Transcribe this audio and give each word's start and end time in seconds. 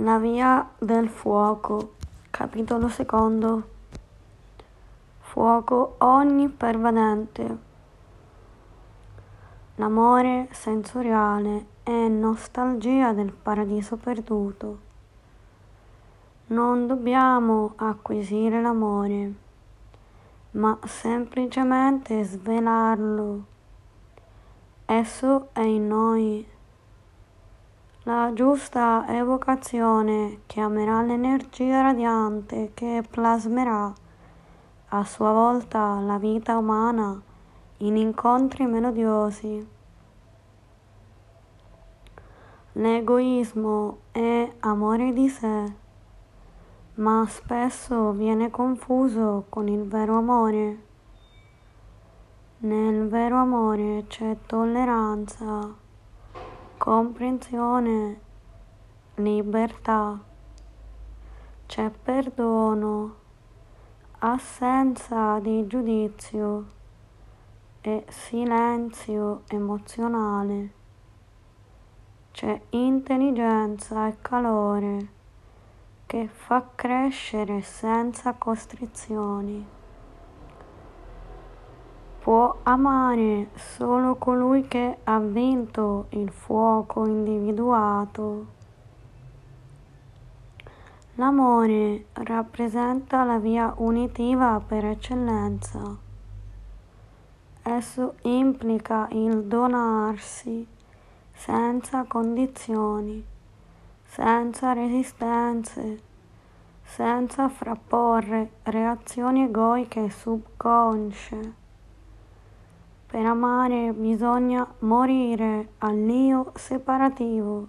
La 0.00 0.18
via 0.18 0.72
del 0.78 1.08
fuoco, 1.08 1.94
capitolo 2.28 2.86
secondo. 2.90 3.68
Fuoco 5.20 5.94
onnipervadente. 5.96 7.58
L'amore 9.76 10.48
sensoriale 10.50 11.64
è 11.82 12.08
nostalgia 12.08 13.14
del 13.14 13.32
paradiso 13.32 13.96
perduto. 13.96 14.78
Non 16.48 16.86
dobbiamo 16.86 17.72
acquisire 17.76 18.60
l'amore, 18.60 19.32
ma 20.50 20.78
semplicemente 20.84 22.22
svelarlo. 22.22 23.44
Esso 24.84 25.48
è 25.54 25.62
in 25.62 25.86
noi 25.86 26.46
la 28.06 28.30
giusta 28.32 29.04
evocazione 29.08 30.42
chiamerà 30.46 31.02
l'energia 31.02 31.80
radiante 31.82 32.70
che 32.72 33.02
plasmerà 33.10 33.92
a 34.90 35.04
sua 35.04 35.32
volta 35.32 35.98
la 35.98 36.16
vita 36.16 36.56
umana 36.56 37.20
in 37.78 37.96
incontri 37.96 38.64
melodiosi. 38.66 39.68
L'egoismo 42.74 43.98
è 44.12 44.52
amore 44.60 45.12
di 45.12 45.28
sé, 45.28 45.72
ma 46.94 47.26
spesso 47.28 48.12
viene 48.12 48.50
confuso 48.50 49.46
con 49.48 49.66
il 49.66 49.82
vero 49.82 50.16
amore. 50.16 50.84
Nel 52.58 53.08
vero 53.08 53.38
amore 53.38 54.04
c'è 54.06 54.36
tolleranza 54.46 55.84
comprensione, 56.86 58.20
libertà, 59.16 60.16
c'è 61.66 61.90
perdono, 61.90 63.14
assenza 64.20 65.40
di 65.40 65.66
giudizio 65.66 66.66
e 67.80 68.04
silenzio 68.08 69.42
emozionale, 69.48 70.70
c'è 72.30 72.60
intelligenza 72.70 74.06
e 74.06 74.18
calore 74.22 75.08
che 76.06 76.28
fa 76.28 76.68
crescere 76.72 77.62
senza 77.62 78.34
costrizioni. 78.34 79.75
Può 82.26 82.56
amare 82.64 83.50
solo 83.54 84.16
colui 84.16 84.66
che 84.66 84.98
ha 85.04 85.20
vinto 85.20 86.06
il 86.08 86.28
fuoco 86.32 87.06
individuato. 87.06 88.46
L'amore 91.14 92.06
rappresenta 92.14 93.22
la 93.22 93.38
via 93.38 93.72
unitiva 93.76 94.60
per 94.60 94.86
eccellenza. 94.86 95.96
Esso 97.62 98.14
implica 98.22 99.06
il 99.12 99.44
donarsi 99.44 100.66
senza 101.32 102.06
condizioni, 102.08 103.24
senza 104.04 104.72
resistenze, 104.72 106.00
senza 106.82 107.48
frapporre 107.48 108.50
reazioni 108.64 109.44
egoiche 109.44 110.10
subconsce. 110.10 111.65
Per 113.06 113.24
amare 113.24 113.92
bisogna 113.92 114.66
morire 114.80 115.74
all'io 115.78 116.52
separativo. 116.54 117.68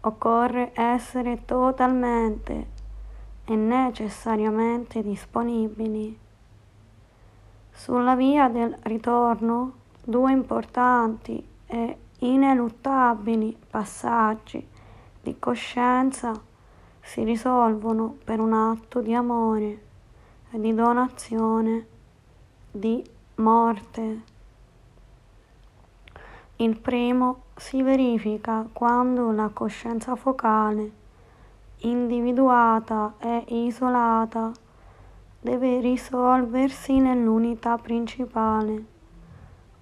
Occorre 0.00 0.72
essere 0.74 1.44
totalmente 1.44 2.66
e 3.44 3.54
necessariamente 3.54 5.02
disponibili. 5.02 6.18
Sulla 7.70 8.16
via 8.16 8.48
del 8.48 8.76
ritorno, 8.82 9.72
due 10.04 10.32
importanti 10.32 11.46
e 11.66 11.98
ineluttabili 12.18 13.56
passaggi 13.70 14.66
di 15.20 15.38
coscienza 15.38 16.32
si 17.00 17.24
risolvono 17.24 18.16
per 18.24 18.40
un 18.40 18.52
atto 18.52 19.00
di 19.00 19.14
amore 19.14 19.90
di 20.58 20.74
donazione 20.74 21.86
di 22.70 23.02
morte. 23.36 24.22
Il 26.56 26.78
primo 26.78 27.44
si 27.56 27.82
verifica 27.82 28.68
quando 28.72 29.30
la 29.32 29.48
coscienza 29.48 30.14
focale, 30.16 30.92
individuata 31.78 33.14
e 33.18 33.44
isolata, 33.48 34.52
deve 35.40 35.80
risolversi 35.80 36.98
nell'unità 36.98 37.78
principale 37.78 38.84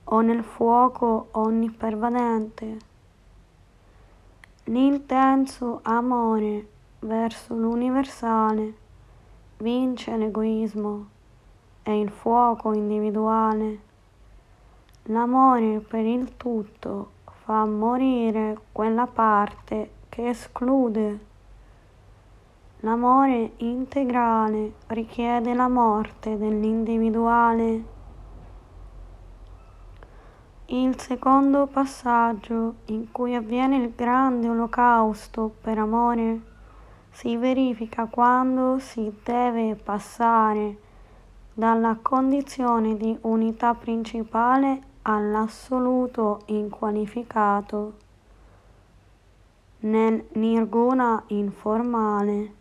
o 0.05 0.21
nel 0.21 0.45
fuoco 0.45 1.29
onnipervadente. 1.33 2.77
L'intenso 4.65 5.81
amore 5.83 6.69
verso 7.01 7.55
l'universale 7.55 8.75
vince 9.59 10.17
l'egoismo 10.17 11.19
è 11.91 11.95
il 11.95 12.11
fuoco 12.11 12.73
individuale. 12.73 13.79
L'amore 15.05 15.81
per 15.81 16.05
il 16.05 16.37
tutto 16.37 17.11
fa 17.45 17.65
morire 17.65 18.59
quella 18.73 19.07
parte 19.07 19.91
che 20.09 20.29
esclude. 20.29 21.27
L'amore 22.81 23.53
integrale 23.59 24.75
richiede 24.87 25.53
la 25.55 25.69
morte 25.69 26.39
dell'individuale. 26.39 27.85
Il 30.67 30.99
secondo 31.01 31.67
passaggio 31.67 32.75
in 32.87 33.11
cui 33.11 33.35
avviene 33.35 33.77
il 33.77 33.93
grande 33.97 34.49
olocausto 34.49 35.53
per 35.61 35.79
amore 35.79 36.41
si 37.11 37.37
verifica 37.37 38.07
quando 38.07 38.79
si 38.79 39.13
deve 39.25 39.75
passare 39.75 40.89
dalla 41.61 41.99
condizione 42.01 42.97
di 42.97 43.15
unità 43.21 43.75
principale 43.75 44.81
all'assoluto 45.03 46.41
inqualificato 46.47 47.93
nel 49.81 50.25
nirguna 50.33 51.23
informale. 51.27 52.55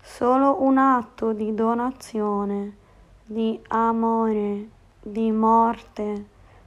Solo 0.00 0.62
un 0.62 0.78
atto 0.78 1.32
di 1.32 1.52
donazione, 1.52 2.76
di 3.24 3.60
amore, 3.66 4.68
di 5.02 5.32
morte 5.32 6.26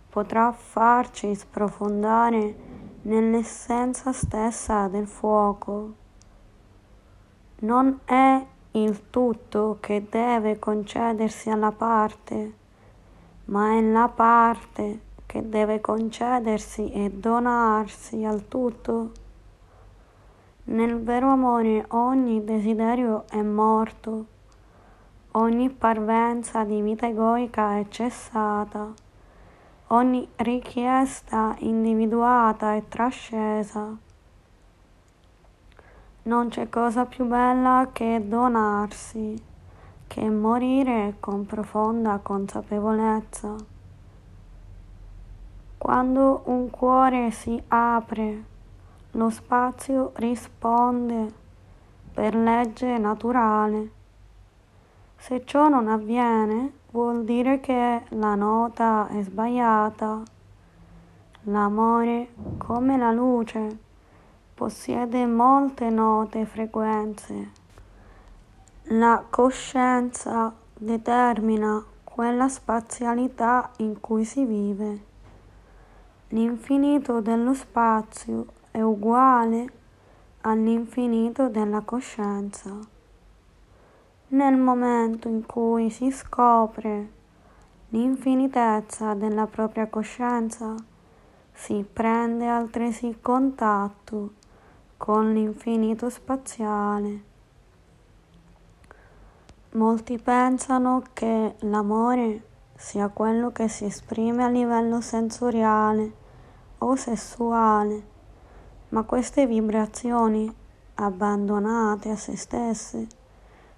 potrà 0.10 0.52
farci 0.52 1.34
sprofondare 1.34 2.56
nell'essenza 3.04 4.12
stessa 4.12 4.90
del 4.90 5.08
fuoco. 5.08 5.94
Non 7.60 8.00
è 8.04 8.46
il 8.84 9.10
tutto 9.10 9.78
che 9.80 10.08
deve 10.10 10.60
concedersi 10.60 11.50
alla 11.50 11.72
parte, 11.72 12.54
ma 13.46 13.74
è 13.74 13.82
la 13.82 14.08
parte 14.08 15.00
che 15.26 15.48
deve 15.48 15.82
concedersi 15.82 16.92
e 16.92 17.12
donarsi 17.12 18.24
al 18.24 18.48
tutto. 18.48 19.12
Nel 20.66 21.02
vero 21.02 21.30
amore 21.30 21.86
ogni 21.90 22.44
desiderio 22.44 23.26
è 23.30 23.42
morto, 23.42 24.26
ogni 25.32 25.70
parvenza 25.70 26.64
di 26.64 26.82
vita 26.82 27.08
egoica 27.08 27.78
è 27.78 27.86
cessata, 27.90 28.92
ogni 29.88 30.28
richiesta 30.36 31.56
individuata 31.60 32.76
è 32.76 32.84
trascesa 32.88 34.06
non 36.28 36.50
c'è 36.50 36.68
cosa 36.68 37.06
più 37.06 37.26
bella 37.26 37.88
che 37.94 38.22
donarsi, 38.28 39.42
che 40.08 40.30
morire 40.30 41.16
con 41.22 41.46
profonda 41.46 42.20
consapevolezza. 42.22 43.56
Quando 45.78 46.42
un 46.48 46.70
cuore 46.70 47.32
si 47.32 47.62
apre, 47.70 48.44
lo 49.12 49.30
spazio 49.30 50.12
risponde 50.16 51.32
per 52.14 52.36
legge 52.36 52.98
naturale. 52.98 53.92
Se 55.16 55.46
ciò 55.46 55.70
non 55.70 55.88
avviene, 55.88 56.74
vuol 56.92 57.24
dire 57.24 57.62
che 57.62 58.02
la 58.10 58.36
nota 58.36 59.08
è 59.08 59.22
sbagliata. 59.24 60.24
L'amore, 61.44 62.34
come 62.58 62.98
la 62.98 63.14
luce, 63.14 63.86
possiede 64.58 65.28
molte 65.28 65.88
note 65.92 66.44
frequenze. 66.48 67.52
La 68.86 69.24
coscienza 69.30 70.52
determina 70.74 71.86
quella 72.04 72.50
spazialità 72.50 73.70
in 73.78 74.00
cui 74.02 74.26
si 74.26 74.46
vive. 74.46 75.04
L'infinito 76.30 77.22
dello 77.22 77.54
spazio 77.54 78.48
è 78.72 78.82
uguale 78.82 79.68
all'infinito 80.42 81.50
della 81.50 81.82
coscienza. 81.82 82.76
Nel 84.30 84.58
momento 84.58 85.28
in 85.28 85.46
cui 85.46 85.92
si 85.92 86.10
scopre 86.10 87.12
l'infinitezza 87.90 89.14
della 89.14 89.46
propria 89.46 89.86
coscienza, 89.86 90.74
si 91.54 91.86
prende 91.94 92.48
altresì 92.48 93.20
contatto 93.22 94.46
con 94.98 95.32
l'infinito 95.32 96.10
spaziale. 96.10 97.24
Molti 99.72 100.18
pensano 100.18 101.04
che 101.14 101.56
l'amore 101.60 102.42
sia 102.76 103.08
quello 103.10 103.52
che 103.52 103.68
si 103.68 103.86
esprime 103.86 104.44
a 104.44 104.50
livello 104.50 105.00
sensoriale 105.02 106.12
o 106.80 106.96
sessuale, 106.96 108.16
ma 108.90 109.04
queste 109.04 109.46
vibrazioni, 109.46 110.54
abbandonate 110.96 112.10
a 112.10 112.16
se 112.16 112.36
stesse, 112.36 113.08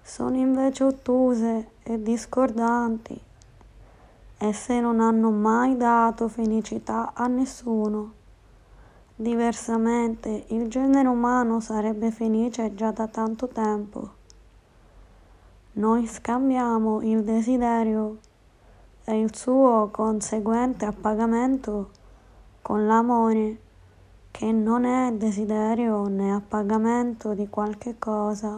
sono 0.02 0.38
invece 0.38 0.84
ottuse 0.86 1.72
e 1.84 2.02
discordanti. 2.02 3.22
Esse 4.38 4.80
non 4.80 5.02
hanno 5.02 5.32
mai 5.32 5.76
dato 5.76 6.30
felicità 6.30 7.12
a 7.14 7.28
nessuno. 7.28 8.14
Diversamente 9.22 10.46
il 10.48 10.70
genere 10.70 11.10
umano 11.10 11.60
sarebbe 11.60 12.10
felice 12.10 12.74
già 12.74 12.92
da 12.92 13.06
tanto 13.08 13.50
tempo. 13.50 14.12
Noi 15.74 16.08
scambiamo 16.08 17.02
il 17.02 17.26
desiderio 17.26 18.20
e 19.04 19.20
il 19.20 19.36
suo 19.36 19.90
conseguente 19.92 20.86
appagamento 20.86 21.90
con 22.62 22.88
l'amore, 22.88 23.60
che 24.32 24.54
non 24.54 24.86
è 24.86 25.12
desiderio 25.12 26.08
né 26.08 26.34
appagamento 26.34 27.34
di 27.34 27.50
qualche 27.50 28.00
cosa. 28.00 28.58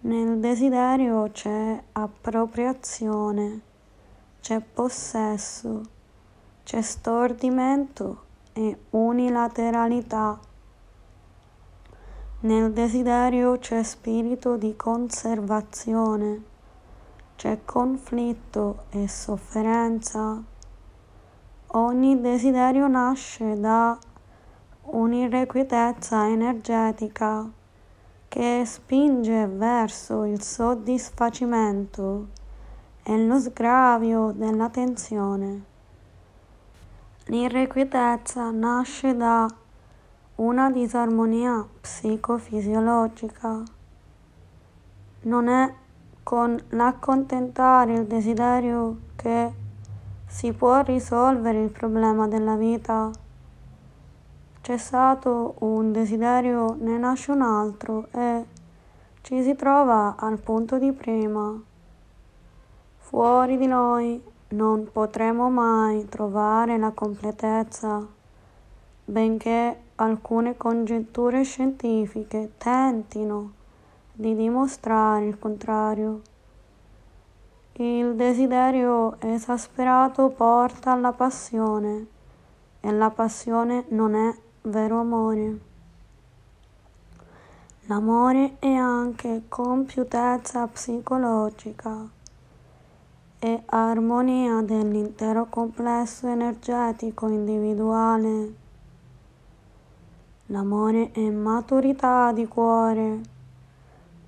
Nel 0.00 0.38
desiderio 0.40 1.30
c'è 1.32 1.82
appropriazione, 1.92 3.60
c'è 4.42 4.60
possesso, 4.60 5.80
c'è 6.64 6.82
stordimento 6.82 8.24
e 8.56 8.74
unilateralità. 8.90 10.38
Nel 12.40 12.72
desiderio 12.72 13.58
c'è 13.58 13.82
spirito 13.82 14.56
di 14.56 14.74
conservazione, 14.76 16.42
c'è 17.36 17.58
conflitto 17.66 18.84
e 18.90 19.08
sofferenza. 19.08 20.42
Ogni 21.68 22.20
desiderio 22.22 22.88
nasce 22.88 23.60
da 23.60 23.98
un'irrequietezza 24.84 26.26
energetica 26.26 27.46
che 28.28 28.62
spinge 28.64 29.46
verso 29.46 30.24
il 30.24 30.40
soddisfacimento 30.42 32.28
e 33.02 33.18
lo 33.18 33.38
sgravio 33.38 34.32
della 34.32 34.70
tensione. 34.70 35.74
L'irrequietezza 37.28 38.52
nasce 38.52 39.16
da 39.16 39.48
una 40.36 40.70
disarmonia 40.70 41.66
psicofisiologica. 41.80 43.62
Non 45.22 45.48
è 45.48 45.74
con 46.22 46.56
l'accontentare 46.68 47.94
il 47.94 48.06
desiderio 48.06 48.98
che 49.16 49.52
si 50.28 50.52
può 50.52 50.82
risolvere 50.82 51.64
il 51.64 51.70
problema 51.70 52.28
della 52.28 52.54
vita. 52.54 53.10
Cessato 54.60 55.56
un 55.58 55.90
desiderio 55.90 56.76
ne 56.78 56.96
nasce 56.96 57.32
un 57.32 57.42
altro 57.42 58.06
e 58.12 58.46
ci 59.22 59.42
si 59.42 59.56
trova 59.56 60.14
al 60.16 60.38
punto 60.38 60.78
di 60.78 60.92
prima. 60.92 61.60
Fuori 62.98 63.56
di 63.56 63.66
noi 63.66 64.34
non 64.56 64.88
potremo 64.90 65.50
mai 65.50 66.06
trovare 66.08 66.78
la 66.78 66.90
completezza, 66.92 68.04
benché 69.04 69.80
alcune 69.96 70.56
congetture 70.56 71.42
scientifiche 71.42 72.52
tentino 72.56 73.52
di 74.14 74.34
dimostrare 74.34 75.26
il 75.26 75.38
contrario. 75.38 76.22
Il 77.74 78.14
desiderio 78.14 79.20
esasperato 79.20 80.30
porta 80.30 80.92
alla 80.92 81.12
passione 81.12 82.06
e 82.80 82.90
la 82.92 83.10
passione 83.10 83.84
non 83.88 84.14
è 84.14 84.34
vero 84.62 85.00
amore. 85.00 85.58
L'amore 87.88 88.56
è 88.58 88.72
anche 88.72 89.42
compiutezza 89.48 90.66
psicologica 90.66 92.14
e 93.46 93.62
armonia 93.66 94.60
dell'intero 94.60 95.46
complesso 95.48 96.26
energetico 96.26 97.28
individuale. 97.28 98.54
L'amore 100.46 101.12
è 101.12 101.30
maturità 101.30 102.32
di 102.32 102.48
cuore, 102.48 103.20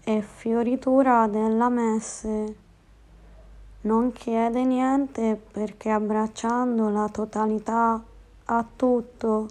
è 0.04 0.20
fioritura 0.20 1.26
della 1.26 1.68
messe. 1.68 2.56
Non 3.80 4.12
chiede 4.12 4.62
niente 4.62 5.40
perché 5.50 5.90
abbracciando 5.90 6.88
la 6.88 7.08
totalità 7.08 8.00
ha 8.44 8.66
tutto. 8.76 9.48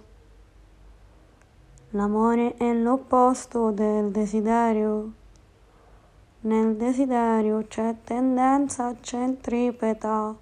L'amore 1.90 2.56
è 2.56 2.72
l'opposto 2.72 3.70
del 3.70 4.10
desiderio. 4.10 5.17
Nel 6.40 6.76
desiderio 6.76 7.66
c'è 7.66 7.96
tendenza 8.04 8.94
centripeta, 9.00 10.32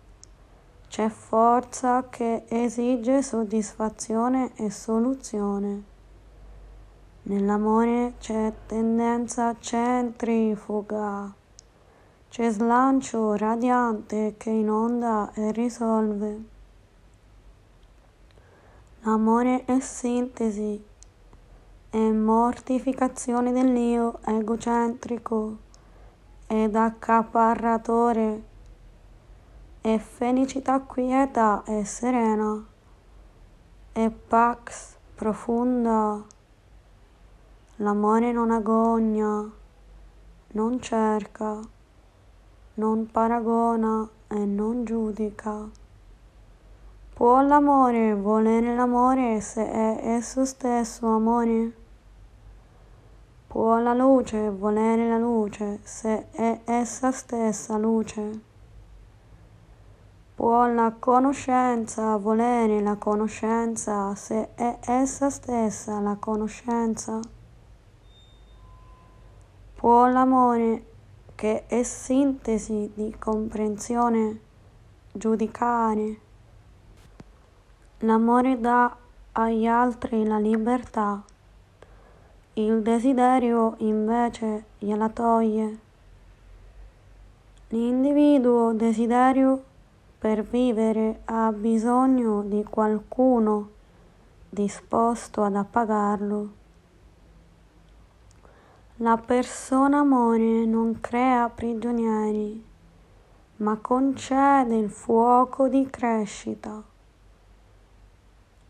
c'è 0.88 1.08
forza 1.08 2.10
che 2.10 2.44
esige 2.48 3.22
soddisfazione 3.22 4.52
e 4.56 4.70
soluzione. 4.70 5.82
Nell'amore 7.22 8.12
c'è 8.18 8.52
tendenza 8.66 9.56
centrifuga, 9.58 11.32
c'è 12.28 12.50
slancio 12.50 13.34
radiante 13.34 14.34
che 14.36 14.50
inonda 14.50 15.32
e 15.32 15.50
risolve. 15.50 16.40
L'amore 19.00 19.64
è 19.64 19.80
sintesi, 19.80 20.84
è 21.88 22.10
mortificazione 22.10 23.50
dell'io 23.50 24.18
egocentrico 24.26 25.64
ed 26.46 26.74
accaparratore, 26.74 28.42
è 29.80 29.98
felicità 29.98 30.80
quieta 30.80 31.62
e 31.64 31.84
serena, 31.84 32.64
è 33.92 34.10
pax 34.10 34.96
profonda 35.14 36.24
L'amore 37.80 38.32
non 38.32 38.50
agogna, 38.52 39.50
non 40.52 40.80
cerca, 40.80 41.60
non 42.74 43.10
paragona 43.10 44.08
e 44.28 44.46
non 44.46 44.86
giudica. 44.86 45.68
Può 47.12 47.42
l'amore 47.42 48.14
volere 48.14 48.74
l'amore 48.74 49.42
se 49.42 49.70
è 49.70 50.00
esso 50.04 50.46
stesso 50.46 51.06
amore? 51.06 51.85
Può 53.56 53.78
la 53.78 53.94
luce 53.94 54.50
volere 54.50 55.08
la 55.08 55.16
luce 55.16 55.78
se 55.82 56.30
è 56.30 56.60
essa 56.66 57.10
stessa 57.10 57.78
luce? 57.78 58.40
Può 60.34 60.66
la 60.66 60.94
conoscenza 60.98 62.18
volere 62.18 62.82
la 62.82 62.96
conoscenza 62.96 64.14
se 64.14 64.54
è 64.56 64.78
essa 64.84 65.30
stessa 65.30 66.00
la 66.00 66.16
conoscenza? 66.16 67.18
Può 69.74 70.06
l'amore, 70.06 70.84
che 71.34 71.64
è 71.66 71.82
sintesi 71.82 72.92
di 72.94 73.16
comprensione, 73.18 74.40
giudicare? 75.12 76.20
L'amore 78.00 78.60
dà 78.60 78.94
agli 79.32 79.64
altri 79.64 80.26
la 80.26 80.38
libertà, 80.38 81.24
il 82.58 82.80
desiderio 82.80 83.74
invece 83.78 84.64
gliela 84.78 85.10
toglie. 85.10 85.78
L'individuo 87.68 88.72
desiderio 88.72 89.62
per 90.18 90.42
vivere 90.42 91.20
ha 91.26 91.52
bisogno 91.52 92.40
di 92.42 92.64
qualcuno 92.64 93.68
disposto 94.48 95.42
ad 95.42 95.54
appagarlo. 95.54 96.48
La 98.96 99.18
persona 99.18 99.98
amore 99.98 100.64
non 100.64 100.98
crea 100.98 101.50
prigionieri, 101.50 102.64
ma 103.56 103.76
concede 103.76 104.76
il 104.76 104.88
fuoco 104.88 105.68
di 105.68 105.86
crescita. 105.90 106.82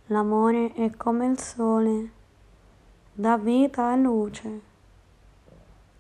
L'amore 0.07 0.73
è 0.73 0.91
come 0.97 1.27
il 1.27 1.39
sole, 1.39 2.11
dà 3.19 3.39
vita 3.39 3.95
e 3.95 3.97
luce. 3.97 4.61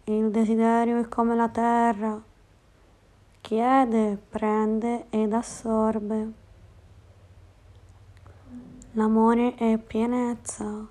Il 0.04 0.30
desiderio 0.30 1.00
è 1.00 1.08
come 1.08 1.34
la 1.34 1.48
terra, 1.48 2.22
chiede, 3.40 4.18
prende 4.28 5.06
ed 5.08 5.32
assorbe. 5.32 6.32
L'amore 8.92 9.54
è 9.54 9.78
pienezza 9.78 10.86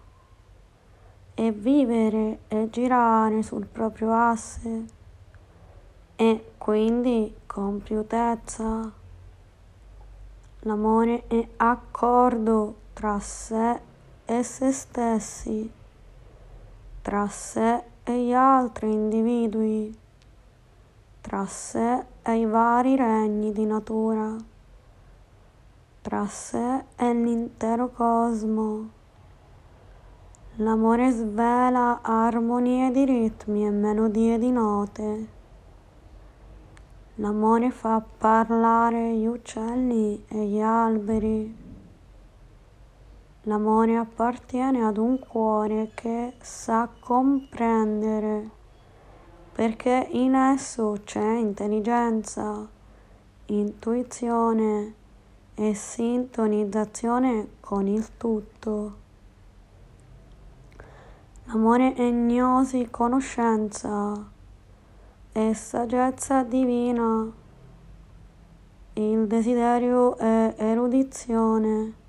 e 1.36 1.52
vivere 1.52 2.40
e 2.48 2.70
girare 2.72 3.44
sul 3.44 3.68
proprio 3.68 4.12
asse 4.12 4.86
e 6.16 6.52
quindi 6.58 7.36
compiutezza. 7.46 8.92
L'amore 10.62 11.28
è 11.28 11.48
accordo 11.58 12.76
tra 12.94 13.20
sé 13.20 13.80
e 14.26 14.42
se 14.42 14.72
stessi, 14.72 15.84
tra 17.06 17.28
sé 17.28 17.84
e 18.04 18.26
gli 18.26 18.34
altri 18.34 18.92
individui, 18.92 19.96
tra 21.22 21.46
sé 21.46 22.04
e 22.24 22.40
i 22.40 22.46
vari 22.46 22.96
regni 22.96 23.52
di 23.52 23.64
natura, 23.64 24.36
tra 26.02 26.26
sé 26.26 26.84
e 26.96 27.14
l'intero 27.14 27.92
cosmo. 27.92 28.90
L'amore 30.56 31.12
svela 31.12 32.00
armonie 32.02 32.90
di 32.90 33.06
ritmi 33.06 33.68
e 33.68 33.70
melodie 33.70 34.40
di 34.40 34.50
note. 34.50 35.28
L'amore 37.18 37.70
fa 37.70 38.02
parlare 38.18 39.14
gli 39.14 39.28
uccelli 39.28 40.26
e 40.28 40.46
gli 40.48 40.60
alberi. 40.60 41.65
L'amore 43.48 43.96
appartiene 43.96 44.84
ad 44.84 44.98
un 44.98 45.20
cuore 45.20 45.92
che 45.94 46.34
sa 46.42 46.90
comprendere, 47.00 48.50
perché 49.52 50.08
in 50.14 50.34
esso 50.34 50.98
c'è 51.04 51.36
intelligenza, 51.38 52.68
intuizione 53.46 54.94
e 55.54 55.76
sintonizzazione 55.76 57.50
con 57.60 57.86
il 57.86 58.18
tutto. 58.18 58.96
Amore 61.46 61.94
è 61.94 62.10
gnosi, 62.10 62.88
conoscenza 62.90 64.28
e 65.32 65.54
saggezza 65.54 66.42
divina. 66.42 67.32
Il 68.94 69.28
desiderio 69.28 70.18
è 70.18 70.56
erudizione, 70.58 72.04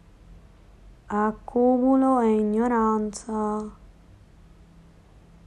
accumulo 1.08 2.18
e 2.18 2.32
ignoranza. 2.32 3.64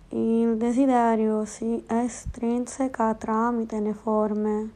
Il 0.09 0.55
desiderio 0.55 1.43
si 1.43 1.83
estrinseca 1.85 3.13
tramite 3.15 3.81
le 3.81 3.93
forme. 3.93 4.69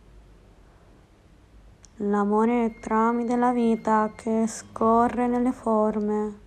L'amore 1.98 2.66
è 2.66 2.80
tramite 2.82 3.38
la 3.38 3.54
vita 3.54 4.12
che 4.14 4.46
scorre 4.46 5.28
nelle 5.28 5.54
forme. 5.54 6.40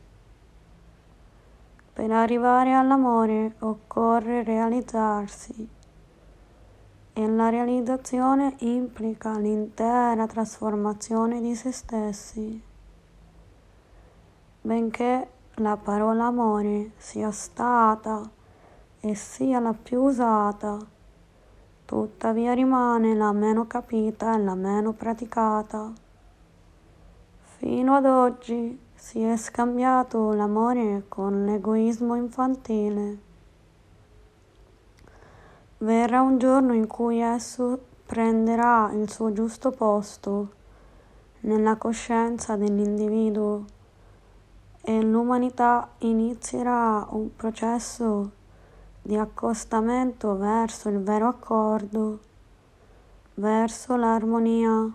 Per 1.95 2.11
arrivare 2.11 2.75
all'amore 2.75 3.55
occorre 3.61 4.43
realizzarsi 4.43 5.67
e 7.15 7.27
la 7.27 7.49
realizzazione 7.49 8.57
implica 8.59 9.39
l'intera 9.39 10.27
trasformazione 10.27 11.41
di 11.41 11.55
se 11.55 11.73
stessi. 11.73 12.75
Benché 14.67 15.29
la 15.59 15.77
parola 15.77 16.25
amore 16.25 16.91
sia 16.97 17.31
stata 17.31 18.29
e 18.99 19.15
sia 19.15 19.61
la 19.61 19.73
più 19.73 20.03
usata, 20.03 20.77
tuttavia 21.85 22.53
rimane 22.53 23.15
la 23.15 23.31
meno 23.31 23.69
capita 23.69 24.35
e 24.35 24.43
la 24.43 24.57
meno 24.57 24.91
praticata. 24.91 25.93
Fino 27.59 27.95
ad 27.95 28.07
oggi 28.07 28.77
si 28.93 29.23
è 29.23 29.37
scambiato 29.37 30.33
l'amore 30.33 31.05
con 31.07 31.45
l'egoismo 31.45 32.17
infantile. 32.17 33.19
Verrà 35.79 36.23
un 36.23 36.39
giorno 36.39 36.75
in 36.75 36.89
cui 36.89 37.21
esso 37.21 37.79
prenderà 38.05 38.91
il 38.95 39.09
suo 39.09 39.33
giusto 39.33 39.71
posto 39.71 40.55
nella 41.43 41.77
coscienza 41.77 42.57
dell'individuo 42.57 43.75
e 44.89 45.03
l'umanità 45.03 45.89
inizierà 45.99 47.05
un 47.11 47.35
processo 47.35 48.31
di 49.03 49.17
accostamento 49.17 50.37
verso 50.37 50.89
il 50.89 51.03
vero 51.03 51.27
accordo, 51.27 52.21
verso 53.35 53.97
l'armonia, 53.97 54.89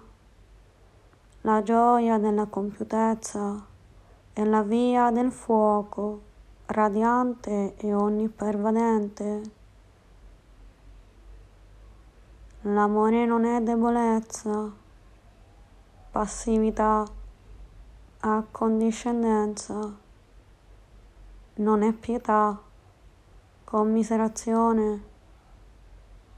la 1.41 1.61
gioia 1.61 2.17
della 2.19 2.45
compiutezza 2.45 3.65
è 4.31 4.45
la 4.45 4.61
via 4.61 5.11
del 5.11 5.29
fuoco, 5.29 6.21
radiante 6.67 7.75
e 7.75 7.93
onnipervadente. 7.93 9.41
L'amore 12.61 13.25
non 13.25 13.43
è 13.43 13.59
debolezza, 13.59 14.71
passività, 16.11 17.19
accondiscendenza, 18.23 19.97
non 21.55 21.81
è 21.81 21.91
pietà, 21.91 22.55
commiserazione, 23.63 25.03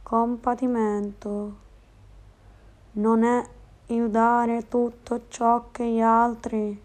compatimento, 0.02 1.56
non 2.94 3.24
è 3.24 3.46
il 3.88 4.10
dare 4.10 4.70
tutto 4.70 5.28
ciò 5.28 5.72
che 5.72 5.86
gli 5.86 6.00
altri 6.00 6.82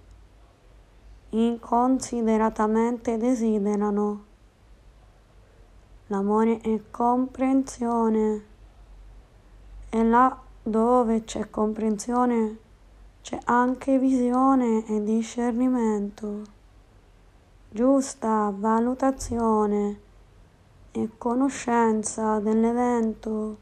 inconsideratamente 1.31 3.19
desiderano. 3.19 4.25
L'amore 6.09 6.59
è 6.61 6.81
comprensione 6.91 8.45
e 9.91 10.03
là 10.03 10.37
dove 10.63 11.23
c'è 11.23 11.49
comprensione 11.51 12.67
c'è 13.23 13.39
anche 13.45 13.99
visione 13.99 14.87
e 14.87 15.03
discernimento, 15.03 16.43
giusta 17.69 18.53
valutazione 18.55 20.01
e 20.93 21.11
conoscenza 21.19 22.39
dell'evento. 22.39 23.57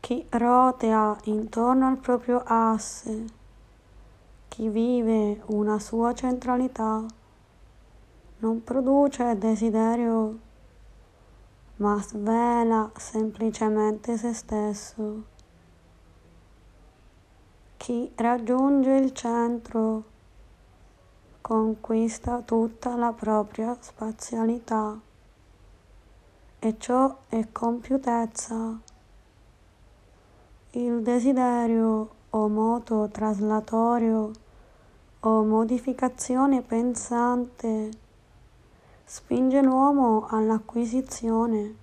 Chi 0.00 0.26
rotea 0.30 1.16
intorno 1.24 1.88
al 1.88 1.96
proprio 1.98 2.42
asse 2.44 3.42
chi 4.54 4.68
vive 4.68 5.42
una 5.46 5.80
sua 5.80 6.12
centralità 6.14 7.04
non 8.38 8.62
produce 8.62 9.36
desiderio, 9.36 10.38
ma 11.78 12.00
svela 12.00 12.88
semplicemente 12.96 14.16
se 14.16 14.32
stesso. 14.32 15.33
Chi 17.84 18.10
raggiunge 18.14 18.92
il 18.92 19.12
centro 19.12 20.04
conquista 21.42 22.40
tutta 22.40 22.96
la 22.96 23.12
propria 23.12 23.76
spazialità 23.78 24.98
e 26.60 26.74
ciò 26.78 27.14
è 27.28 27.46
compiutezza. 27.52 28.80
Il 30.70 31.02
desiderio 31.02 32.08
o 32.30 32.48
moto 32.48 33.10
traslatorio 33.12 34.30
o 35.20 35.44
modificazione 35.44 36.62
pensante 36.62 37.90
spinge 39.04 39.60
l'uomo 39.60 40.26
all'acquisizione, 40.30 41.74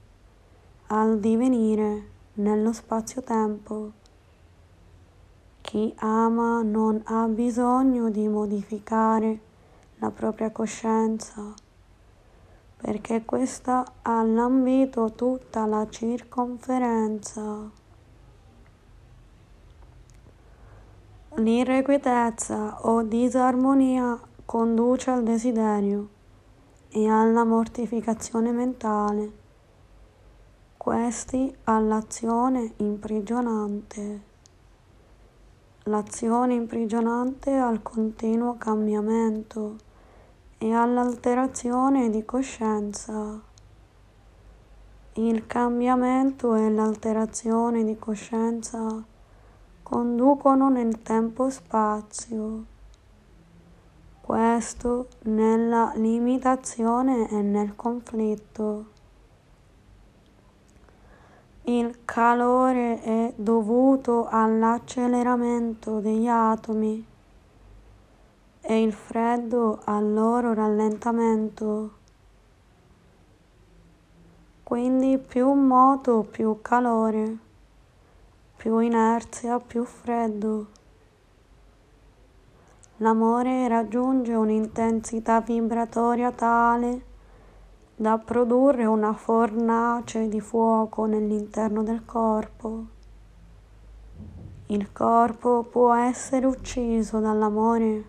al 0.87 1.19
divenire 1.19 2.07
nello 2.33 2.73
spazio-tempo. 2.73 4.00
Chi 5.71 5.93
ama 5.99 6.63
non 6.63 7.01
ha 7.05 7.27
bisogno 7.27 8.09
di 8.09 8.27
modificare 8.27 9.39
la 9.99 10.11
propria 10.11 10.51
coscienza, 10.51 11.53
perché 12.75 13.23
questa 13.23 13.85
ha 14.01 14.21
lambito 14.21 15.13
tutta 15.13 15.65
la 15.65 15.87
circonferenza. 15.89 17.71
L'irrequietezza 21.35 22.85
o 22.89 23.03
disarmonia 23.03 24.19
conduce 24.43 25.09
al 25.09 25.23
desiderio 25.23 26.09
e 26.89 27.07
alla 27.07 27.45
mortificazione 27.45 28.51
mentale, 28.51 29.31
questi 30.75 31.55
all'azione 31.63 32.73
imprigionante. 32.75 34.30
L'azione 35.85 36.53
imprigionante 36.53 37.55
al 37.55 37.81
continuo 37.81 38.55
cambiamento 38.55 39.77
e 40.59 40.71
all'alterazione 40.73 42.11
di 42.11 42.23
coscienza. 42.23 43.41
Il 45.13 45.47
cambiamento 45.47 46.53
e 46.53 46.69
l'alterazione 46.69 47.83
di 47.83 47.97
coscienza 47.97 49.03
conducono 49.81 50.69
nel 50.69 51.01
tempo-spazio. 51.01 52.65
Questo 54.21 55.07
nella 55.23 55.93
limitazione 55.95 57.27
e 57.27 57.41
nel 57.41 57.75
conflitto. 57.75 58.99
Il 61.71 62.03
calore 62.03 63.01
è 63.01 63.33
dovuto 63.33 64.27
all'acceleramento 64.29 66.01
degli 66.01 66.27
atomi 66.27 67.05
e 68.59 68.81
il 68.81 68.91
freddo 68.91 69.79
al 69.85 70.13
loro 70.13 70.53
rallentamento. 70.53 71.91
Quindi 74.63 75.17
più 75.17 75.53
moto 75.53 76.27
più 76.29 76.57
calore, 76.61 77.37
più 78.57 78.79
inerzia 78.79 79.57
più 79.61 79.85
freddo. 79.85 80.65
L'amore 82.97 83.69
raggiunge 83.69 84.33
un'intensità 84.33 85.39
vibratoria 85.39 86.33
tale 86.33 87.10
da 88.01 88.17
produrre 88.17 88.85
una 88.85 89.13
fornace 89.13 90.27
di 90.27 90.39
fuoco 90.39 91.05
nell'interno 91.05 91.83
del 91.83 92.03
corpo. 92.03 92.85
Il 94.65 94.91
corpo 94.91 95.61
può 95.61 95.93
essere 95.93 96.47
ucciso 96.47 97.19
dall'amore. 97.19 98.05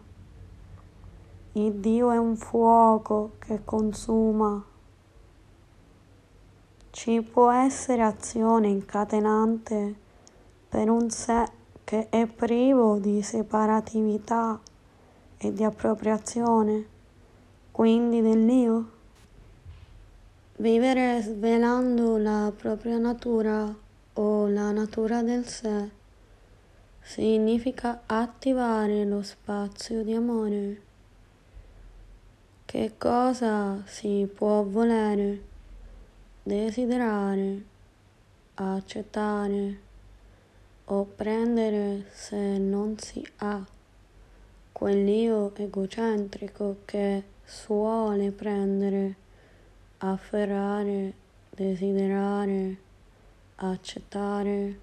Il 1.53 1.75
Dio 1.75 2.11
è 2.11 2.17
un 2.17 2.37
fuoco 2.37 3.33
che 3.39 3.67
consuma. 3.67 4.65
Ci 6.89 7.21
può 7.21 7.51
essere 7.51 8.01
azione 8.01 8.69
incatenante 8.69 9.95
per 10.71 10.89
un 10.89 11.11
sé 11.11 11.47
che 11.85 12.09
è 12.09 12.25
privo 12.25 12.97
di 12.97 13.21
separatività 13.21 14.59
e 15.37 15.53
di 15.53 15.63
appropriazione, 15.63 16.87
quindi 17.71 18.23
dell'io. 18.23 18.92
Vivere 20.59 21.23
svelando 21.23 22.19
la 22.19 22.53
propria 22.55 22.99
natura 22.99 23.75
o 24.13 24.49
la 24.49 24.71
natura 24.71 25.23
del 25.23 25.47
sé 25.47 25.91
significa 27.01 28.03
attivare 28.05 29.07
lo 29.07 29.23
spazio 29.23 30.05
di 30.05 30.13
amore. 30.13 30.81
Che 32.67 32.93
cosa 32.99 33.83
si 33.87 34.31
può 34.33 34.63
volere, 34.63 35.43
desiderare, 36.43 37.63
accettare 38.55 39.81
o 40.85 41.05
prendere 41.05 42.09
se 42.13 42.59
non 42.59 42.99
si 42.99 43.27
ha 43.39 43.65
quell'io 44.71 45.55
egocentrico 45.57 46.77
che 46.85 47.23
suole 47.43 48.31
prendere 48.33 49.22
afferrare, 50.05 51.13
desiderare, 51.51 52.77
accettare. 53.57 54.79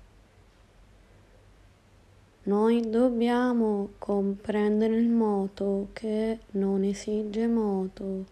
Noi 2.44 2.90
dobbiamo 2.90 3.90
comprendere 3.98 4.96
il 4.96 5.10
moto 5.10 5.90
che 5.92 6.40
non 6.52 6.84
esige 6.84 7.48
moto, 7.48 8.26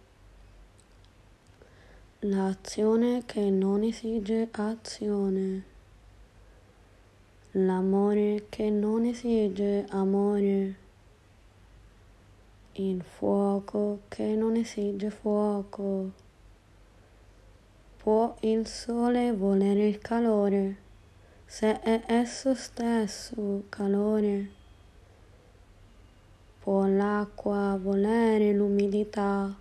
l'azione 2.20 3.24
che 3.26 3.50
non 3.50 3.84
esige 3.84 4.48
azione, 4.52 5.64
l'amore 7.52 8.46
che 8.48 8.70
non 8.70 9.04
esige 9.04 9.86
amore, 9.90 10.76
il 12.74 13.04
fuoco 13.04 14.00
che 14.08 14.36
non 14.36 14.56
esige 14.56 15.10
fuoco. 15.10 16.26
Può 18.08 18.38
il 18.40 18.66
sole 18.68 19.34
volere 19.34 19.86
il 19.86 19.98
calore, 19.98 20.78
se 21.46 21.82
è 21.82 22.04
esso 22.06 22.56
stesso 22.56 23.66
calore. 23.68 24.50
Può 26.62 26.86
l'acqua 26.88 27.78
volere 27.78 28.54
l'umidità, 28.54 29.54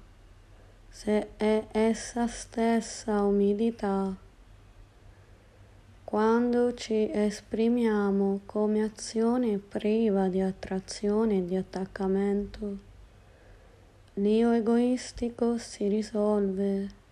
se 0.88 1.36
è 1.36 1.64
essa 1.72 2.28
stessa 2.28 3.22
umidità. 3.22 4.14
Quando 6.04 6.72
ci 6.74 7.10
esprimiamo 7.12 8.42
come 8.46 8.84
azione 8.84 9.58
priva 9.58 10.28
di 10.28 10.40
attrazione 10.40 11.38
e 11.38 11.44
di 11.44 11.56
attaccamento, 11.56 12.78
l'io 14.14 14.52
egoistico 14.52 15.58
si 15.58 15.88
risolve 15.88 17.04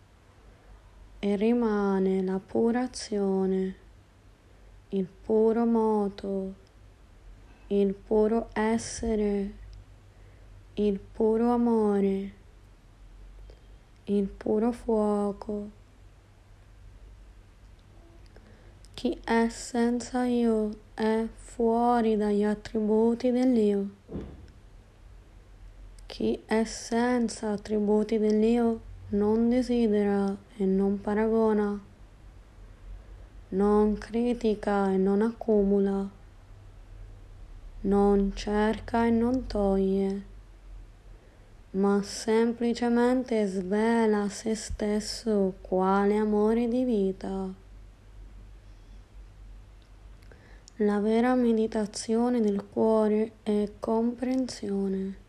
e 1.24 1.36
rimane 1.36 2.22
la 2.22 2.38
pura 2.38 2.82
azione, 2.82 3.74
il 4.90 5.06
puro 5.06 5.64
moto, 5.64 6.52
il 7.68 7.94
puro 7.94 8.50
essere, 8.52 9.52
il 10.74 10.98
puro 10.98 11.50
amore, 11.50 12.32
il 14.04 14.26
puro 14.26 14.70
fuoco. 14.70 15.70
Chi 18.92 19.18
è 19.24 19.48
senza 19.48 20.26
io 20.26 20.76
è 20.92 21.26
fuori 21.32 22.18
dagli 22.18 22.44
attributi 22.44 23.30
dell'io. 23.30 23.88
Chi 26.04 26.42
è 26.44 26.64
senza 26.64 27.52
attributi 27.52 28.18
dell'io 28.18 28.92
non 29.10 29.48
desidera 29.48 30.36
e 30.56 30.64
non 30.64 31.00
paragona, 31.00 31.78
non 33.48 33.98
critica 33.98 34.90
e 34.90 34.96
non 34.96 35.22
accumula, 35.22 36.08
non 37.82 38.32
cerca 38.34 39.06
e 39.06 39.10
non 39.10 39.46
toglie, 39.46 40.22
ma 41.72 42.02
semplicemente 42.02 43.46
svela 43.46 44.28
se 44.28 44.54
stesso 44.54 45.54
quale 45.60 46.16
amore 46.16 46.66
di 46.68 46.84
vita. 46.84 47.62
La 50.78 50.98
vera 50.98 51.34
meditazione 51.34 52.40
del 52.40 52.64
cuore 52.66 53.32
è 53.44 53.70
comprensione. 53.78 55.23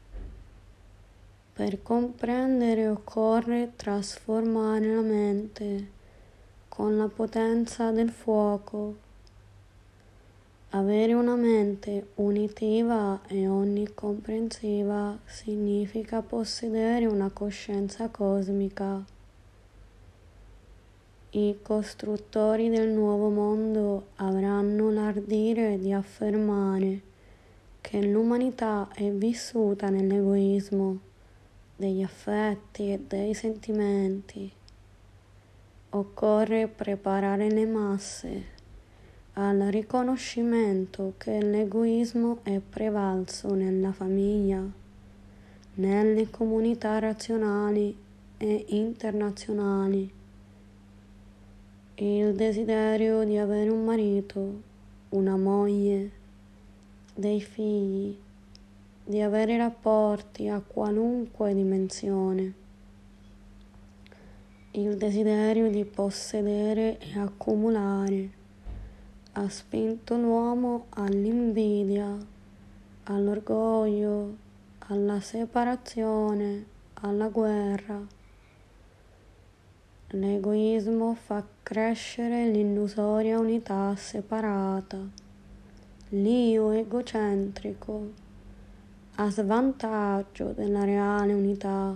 Per 1.55 1.81
comprendere 1.81 2.89
occorre 2.89 3.71
trasformare 3.77 4.93
la 4.93 4.99
mente 4.99 5.87
con 6.67 6.97
la 6.97 7.07
potenza 7.07 7.91
del 7.91 8.09
fuoco. 8.09 8.95
Avere 10.71 11.13
una 11.13 11.37
mente 11.37 12.07
unitiva 12.15 13.21
e 13.27 13.47
onnicomprensiva 13.47 15.17
significa 15.23 16.21
possedere 16.21 17.05
una 17.05 17.29
coscienza 17.29 18.09
cosmica. 18.09 19.01
I 21.29 21.59
costruttori 21.61 22.67
del 22.67 22.89
nuovo 22.89 23.29
mondo 23.29 24.07
avranno 24.17 24.91
l'ardire 24.91 25.79
di 25.79 25.93
affermare 25.93 27.01
che 27.79 28.03
l'umanità 28.03 28.89
è 28.93 29.09
vissuta 29.09 29.87
nell'egoismo 29.87 31.13
degli 31.75 32.01
affetti 32.01 32.91
e 32.91 32.99
dei 33.05 33.33
sentimenti. 33.33 34.51
Occorre 35.89 36.67
preparare 36.67 37.49
le 37.49 37.65
masse 37.65 38.53
al 39.33 39.59
riconoscimento 39.69 41.15
che 41.17 41.41
l'egoismo 41.41 42.39
è 42.43 42.59
prevalso 42.59 43.53
nella 43.53 43.91
famiglia, 43.91 44.63
nelle 45.75 46.29
comunità 46.29 46.99
razionali 46.99 47.97
e 48.38 48.65
internazionali. 48.69 50.09
Il 51.95 52.33
desiderio 52.33 53.23
di 53.25 53.38
avere 53.38 53.69
un 53.69 53.83
marito, 53.83 54.61
una 55.09 55.35
moglie, 55.35 56.11
dei 57.13 57.41
figli, 57.41 58.17
di 59.07 59.21
avere 59.21 59.55
rapporti 59.55 60.47
a 60.47 60.59
qualunque 60.59 61.53
dimensione. 61.53 62.53
Il 64.71 64.97
desiderio 64.97 65.69
di 65.69 65.85
possedere 65.85 66.97
e 66.97 67.19
accumulare 67.19 68.29
ha 69.33 69.47
spinto 69.47 70.17
l'uomo 70.17 70.87
all'invidia, 70.89 72.17
all'orgoglio, 73.03 74.35
alla 74.87 75.19
separazione, 75.19 76.65
alla 76.95 77.27
guerra. 77.27 78.01
L'egoismo 80.07 81.13
fa 81.13 81.45
crescere 81.61 82.47
l'illusoria 82.49 83.37
unità 83.37 83.95
separata, 83.95 84.97
l'io 86.09 86.71
egocentrico, 86.71 88.23
a 89.17 89.30
svantaggio 89.30 90.51
della 90.51 90.84
reale 90.84 91.32
unità. 91.32 91.93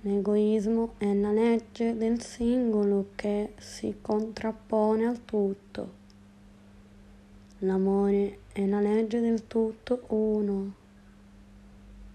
L'egoismo 0.00 0.94
è 0.98 1.14
la 1.14 1.30
legge 1.30 1.96
del 1.96 2.20
singolo 2.20 3.10
che 3.14 3.52
si 3.58 3.98
contrappone 4.00 5.06
al 5.06 5.24
tutto. 5.24 6.04
L'amore 7.60 8.40
è 8.52 8.66
la 8.66 8.80
legge 8.80 9.20
del 9.20 9.46
tutto 9.46 10.02
uno, 10.08 10.74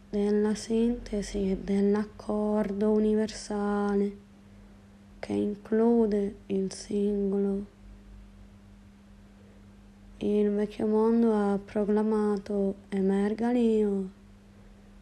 della 0.10 0.54
sintesi 0.54 1.52
e 1.52 1.58
dell'accordo 1.58 2.92
universale 2.92 4.18
che 5.20 5.32
include 5.32 6.36
il 6.48 6.74
singolo. 6.74 7.71
Il 10.24 10.52
vecchio 10.52 10.88
mondo 10.88 11.34
ha 11.34 11.60
proclamato 11.64 12.76
emerga 12.90 13.52
l'io, 13.52 14.10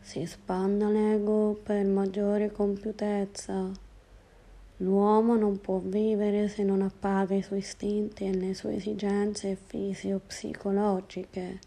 si 0.02 0.22
espanda 0.22 0.90
l'ego 0.90 1.60
per 1.64 1.86
maggiore 1.86 2.52
compiutezza 2.52 3.88
L'uomo 4.82 5.36
non 5.36 5.60
può 5.60 5.80
vivere 5.80 6.48
se 6.48 6.64
non 6.64 6.82
appaga 6.82 7.36
i 7.36 7.42
suoi 7.42 7.60
istinti 7.60 8.24
e 8.24 8.34
le 8.34 8.54
sue 8.54 8.76
esigenze 8.76 9.58
fisio-psicologiche. 9.68 11.60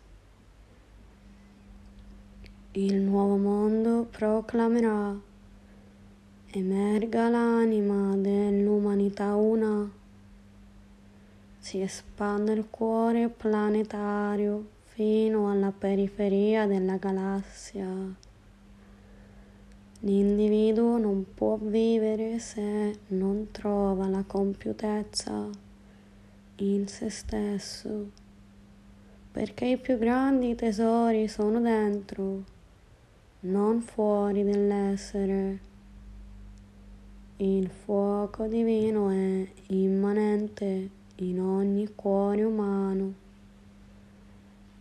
Il 2.73 2.95
nuovo 3.03 3.37
mondo 3.37 4.07
proclamerà 4.11 5.15
emerga 6.53 7.29
l'anima 7.29 8.17
dell'umanità 8.17 9.35
una, 9.35 9.91
si 11.63 11.81
espande 11.81 12.55
il 12.55 12.67
cuore 12.69 13.29
planetario 13.29 14.67
fino 14.83 15.49
alla 15.49 15.71
periferia 15.71 16.67
della 16.67 16.97
galassia. 16.97 17.87
L'individuo 20.01 20.99
non 20.99 21.25
può 21.33 21.57
vivere 21.61 22.41
se 22.41 22.99
non 23.09 23.53
trova 23.53 24.09
la 24.09 24.25
compiutezza 24.25 25.49
in 26.57 26.89
se 26.89 27.09
stesso, 27.11 28.11
perché 29.31 29.67
i 29.67 29.79
più 29.79 29.99
grandi 29.99 30.57
tesori 30.57 31.29
sono 31.29 31.61
dentro, 31.61 32.43
non 33.41 33.81
fuori 33.83 34.43
dell'essere. 34.43 35.61
Il 37.37 37.69
fuoco 37.69 38.49
divino 38.49 39.11
è 39.11 39.49
immanente 39.69 41.01
in 41.31 41.41
ogni 41.41 41.95
cuore 41.95 42.43
umano. 42.43 43.15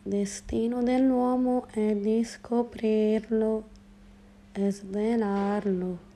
Destino 0.04 0.82
dell'uomo 0.82 1.67
è 1.67 1.95
di 1.95 2.23
scoprirlo 2.23 3.63
e 4.51 4.71
svelarlo. 4.71 6.10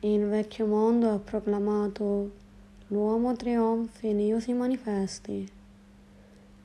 Il 0.00 0.26
vecchio 0.26 0.66
mondo 0.66 1.10
ha 1.10 1.18
proclamato 1.18 2.30
l'uomo 2.88 3.34
trionfi, 3.36 4.14
l'io 4.14 4.40
si 4.40 4.52
manifesti. 4.52 5.50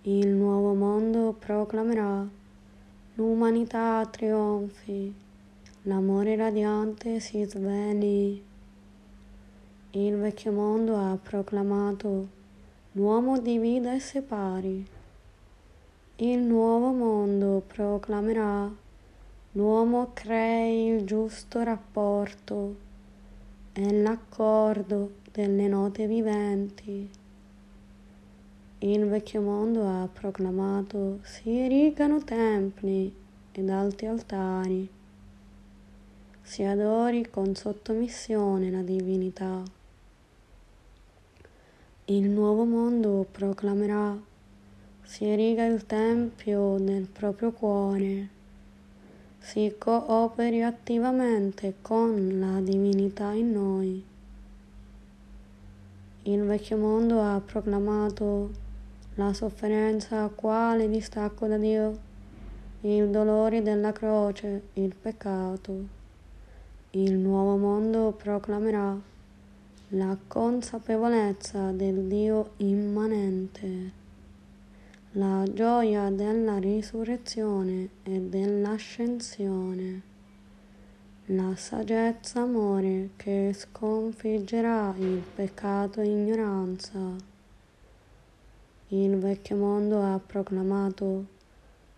Il 0.03 0.27
nuovo 0.27 0.73
mondo 0.73 1.35
proclamerà 1.37 2.27
l'umanità 3.15 4.07
trionfi, 4.09 5.13
l'amore 5.83 6.35
radiante 6.35 7.19
si 7.19 7.43
sveli. 7.45 8.52
Il 9.95 10.15
vecchio 10.17 10.51
mondo 10.51 10.95
ha 10.95 11.15
proclamato 11.21 12.27
l'uomo 12.93 13.39
divida 13.39 13.93
e 13.93 13.99
separi. 13.99 14.83
Il 16.15 16.39
nuovo 16.39 16.91
mondo 16.91 17.61
proclamerà 17.67 18.71
L'uomo 19.51 20.09
crei 20.13 20.87
il 20.87 21.05
giusto 21.05 21.61
rapporto 21.61 22.75
è 23.71 23.91
l'accordo 23.91 25.11
delle 25.31 25.67
note 25.67 26.07
viventi. 26.07 27.07
Il 28.79 29.05
vecchio 29.05 29.41
mondo 29.41 29.87
ha 29.87 30.09
proclamato 30.11 31.19
si 31.21 31.55
erigano 31.55 32.23
templi 32.23 33.15
ed 33.51 33.69
alti 33.69 34.07
altari, 34.07 34.89
si 36.41 36.63
adori 36.63 37.29
con 37.29 37.53
sottomissione 37.53 38.71
la 38.71 38.81
divinità. 38.81 39.81
Il 42.05 42.29
nuovo 42.29 42.65
mondo 42.65 43.25
proclamerà 43.31 44.17
si 45.03 45.25
eriga 45.25 45.63
il 45.65 45.85
tempio 45.85 46.77
nel 46.77 47.07
proprio 47.07 47.51
cuore 47.51 48.27
si 49.43 49.75
cooperi 49.77 50.63
attivamente 50.63 51.75
con 51.81 52.39
la 52.39 52.59
divinità 52.61 53.31
in 53.31 53.51
noi. 53.51 54.05
Il 56.23 56.43
vecchio 56.43 56.77
mondo 56.77 57.21
ha 57.21 57.39
proclamato 57.39 58.51
la 59.15 59.33
sofferenza 59.33 60.29
quale 60.33 60.89
distacco 60.89 61.45
da 61.47 61.57
Dio, 61.57 61.97
il 62.81 63.09
dolore 63.09 63.61
della 63.61 63.91
croce, 63.91 64.69
il 64.73 64.95
peccato. 64.95 66.01
Il 66.91 67.13
nuovo 67.13 67.57
mondo 67.57 68.11
proclamerà 68.11 69.11
la 69.95 70.17
consapevolezza 70.27 71.71
del 71.71 72.07
Dio 72.07 72.51
immanente 72.57 74.01
la 75.15 75.45
gioia 75.53 76.09
della 76.09 76.57
risurrezione 76.57 77.89
e 78.01 78.19
dell'ascensione, 78.19 80.01
la 81.25 81.55
saggezza 81.55 82.41
amore 82.41 83.11
che 83.15 83.53
sconfiggerà 83.53 84.95
il 84.97 85.21
peccato 85.35 86.01
e 86.01 86.07
ignoranza. 86.07 86.97
Il 88.87 89.17
vecchio 89.17 89.55
mondo 89.55 90.01
ha 90.01 90.19
proclamato 90.19 91.25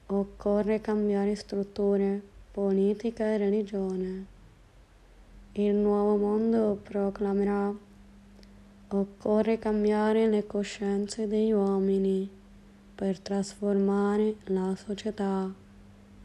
occorre 0.07 0.81
cambiare 0.81 1.35
strutture, 1.35 2.21
politica 2.51 3.23
e 3.23 3.37
religione. 3.37 4.25
Il 5.53 5.73
nuovo 5.73 6.17
mondo 6.17 6.77
proclamerà 6.83 7.73
occorre 8.99 9.59
cambiare 9.59 10.27
le 10.27 10.45
coscienze 10.45 11.27
degli 11.27 11.51
uomini 11.51 12.29
per 12.95 13.19
trasformare 13.19 14.37
la 14.45 14.75
società 14.75 15.53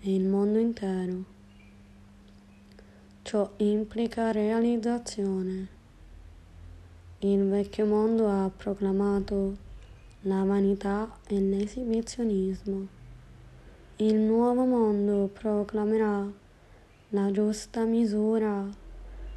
e 0.01 0.15
il 0.15 0.25
mondo 0.25 0.59
intero. 0.59 1.25
Ciò 3.23 3.51
implica 3.57 4.31
realizzazione. 4.31 5.69
Il 7.19 7.49
vecchio 7.49 7.87
mondo 7.87 8.29
ha 8.29 8.51
proclamato 8.55 9.57
la 10.23 10.43
vanità 10.45 11.19
e 11.27 11.41
l'esibizionismo. 11.41 12.87
Il 13.97 14.15
nuovo 14.15 14.65
mondo 14.65 15.29
proclamerà 15.33 16.27
la 17.11 17.31
giusta 17.31 17.85
misura, 17.85 18.67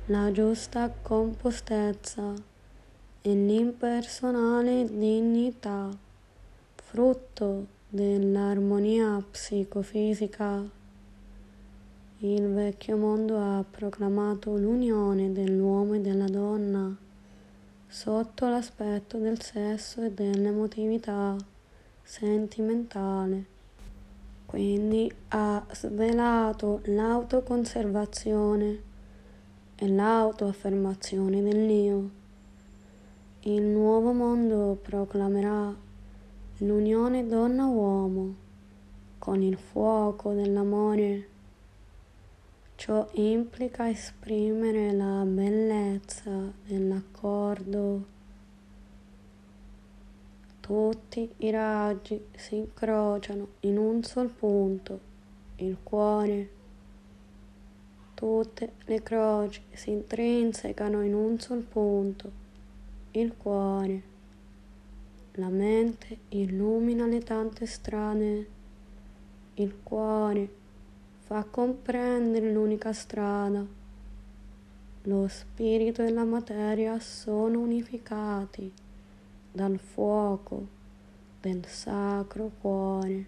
la 0.05 0.31
giusta 0.31 0.89
compostezza 0.89 2.51
e 3.25 3.33
l'impersonale 3.33 4.85
dignità 4.85 5.89
frutto 6.75 7.67
dell'armonia 7.87 9.23
psicofisica. 9.31 10.61
Il 12.17 12.47
vecchio 12.49 12.97
mondo 12.97 13.37
ha 13.39 13.63
proclamato 13.63 14.57
l'unione 14.57 15.31
dell'uomo 15.31 15.93
e 15.93 16.01
della 16.01 16.27
donna 16.27 16.93
sotto 17.87 18.49
l'aspetto 18.49 19.17
del 19.17 19.41
sesso 19.41 20.03
e 20.03 20.11
dell'emotività 20.11 21.37
sentimentale. 22.03 23.45
Quindi 24.45 25.09
ha 25.29 25.65
svelato 25.71 26.81
l'autoconservazione 26.83 28.81
e 29.75 29.87
l'autoaffermazione 29.87 31.41
dell'io. 31.41 32.21
Il 33.45 33.61
nuovo 33.61 34.13
mondo 34.13 34.79
proclamerà 34.81 35.75
l'unione 36.59 37.27
donna-uomo 37.27 38.35
con 39.19 39.41
il 39.41 39.57
fuoco 39.57 40.31
dell'amore. 40.31 41.27
Ciò 42.75 43.05
implica 43.15 43.89
esprimere 43.89 44.93
la 44.93 45.25
bellezza 45.25 46.53
dell'accordo. 46.65 48.05
Tutti 50.61 51.29
i 51.39 51.49
raggi 51.49 52.23
si 52.37 52.55
incrociano 52.55 53.47
in 53.61 53.77
un 53.77 54.03
sol 54.03 54.29
punto, 54.29 54.99
il 55.57 55.77
cuore. 55.83 56.49
tutte 58.13 58.71
le 58.85 59.03
croci 59.03 59.61
si 59.73 59.91
intrinsecano 59.91 61.01
in 61.01 61.13
un 61.13 61.37
sol 61.41 61.61
punto, 61.63 62.42
il 63.15 63.35
cuore. 63.37 64.01
La 65.33 65.49
mente 65.49 66.17
illumina 66.29 67.05
le 67.05 67.19
tante 67.19 67.67
strade. 67.67 68.47
Il 69.55 69.75
cuore 69.83 70.49
fa 71.19 71.43
comprendere 71.43 72.51
l'unica 72.51 72.91
strada. 72.91 73.63
Lo 75.03 75.27
spirito 75.27 76.01
e 76.01 76.09
la 76.09 76.23
materia 76.23 76.99
sono 76.99 77.59
unificati 77.59 78.71
dal 79.51 79.77
fuoco 79.77 80.67
del 81.39 81.65
sacro 81.67 82.49
cuore. 82.59 83.25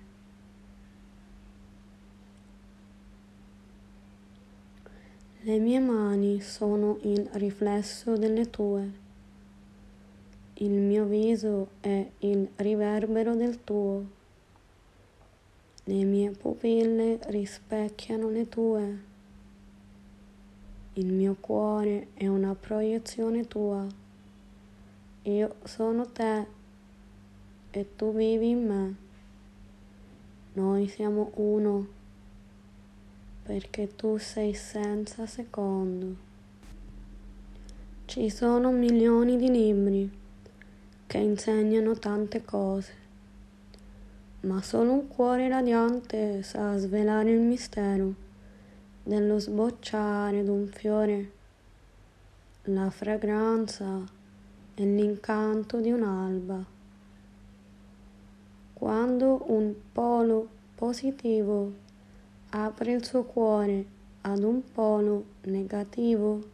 Le 5.41 5.59
mie 5.59 5.79
mani 5.79 6.41
sono 6.41 6.97
il 7.03 7.29
riflesso 7.33 8.17
delle 8.17 8.49
tue. 8.49 9.04
Il 10.59 10.71
mio 10.71 11.03
viso 11.03 11.67
è 11.81 12.09
il 12.19 12.47
riverbero 12.55 13.35
del 13.35 13.61
tuo. 13.65 14.05
Le 15.83 16.03
mie 16.05 16.31
pupille 16.31 17.19
rispecchiano 17.23 18.29
le 18.29 18.47
tue. 18.47 18.99
Il 20.93 21.11
mio 21.11 21.35
cuore 21.37 22.07
è 22.13 22.27
una 22.27 22.55
proiezione 22.55 23.45
tua. 23.49 23.85
Io 25.23 25.55
sono 25.63 26.09
te 26.09 26.45
e 27.71 27.95
tu 27.97 28.13
vivi 28.13 28.51
in 28.51 28.65
me. 28.65 28.95
Noi 30.53 30.87
siamo 30.87 31.31
uno 31.33 31.85
perché 33.43 33.93
tu 33.93 34.15
sei 34.15 34.53
senza 34.53 35.25
secondo. 35.25 36.15
Ci 38.05 38.29
sono 38.29 38.71
milioni 38.71 39.35
di 39.35 39.49
libri 39.51 40.23
che 41.07 41.17
insegnano 41.17 41.93
tante 41.93 42.43
cose, 42.43 42.93
ma 44.41 44.61
solo 44.61 44.91
un 44.91 45.07
cuore 45.07 45.47
radiante 45.47 46.43
sa 46.43 46.77
svelare 46.77 47.31
il 47.31 47.39
mistero 47.39 48.13
dello 49.03 49.37
sbocciare 49.37 50.43
d'un 50.43 50.67
fiore, 50.67 51.31
la 52.63 52.89
fragranza 52.89 54.03
e 54.73 54.83
l'incanto 54.83 55.79
di 55.79 55.91
un'alba. 55.91 56.63
Quando 58.73 59.43
un 59.47 59.73
polo 59.91 60.47
positivo 60.73 61.71
apre 62.49 62.93
il 62.93 63.05
suo 63.05 63.23
cuore 63.23 63.85
ad 64.21 64.43
un 64.43 64.61
polo 64.71 65.23
negativo, 65.43 66.53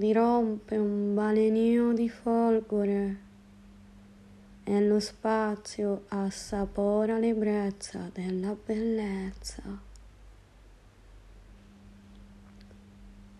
dirompe 0.00 0.78
un 0.78 1.14
balenio 1.14 1.92
di 1.92 2.08
folgore 2.08 3.16
e 4.64 4.80
lo 4.86 4.98
spazio 4.98 6.04
assapora 6.08 7.18
l'ebbrezza 7.18 8.10
della 8.10 8.56
bellezza. 8.64 9.62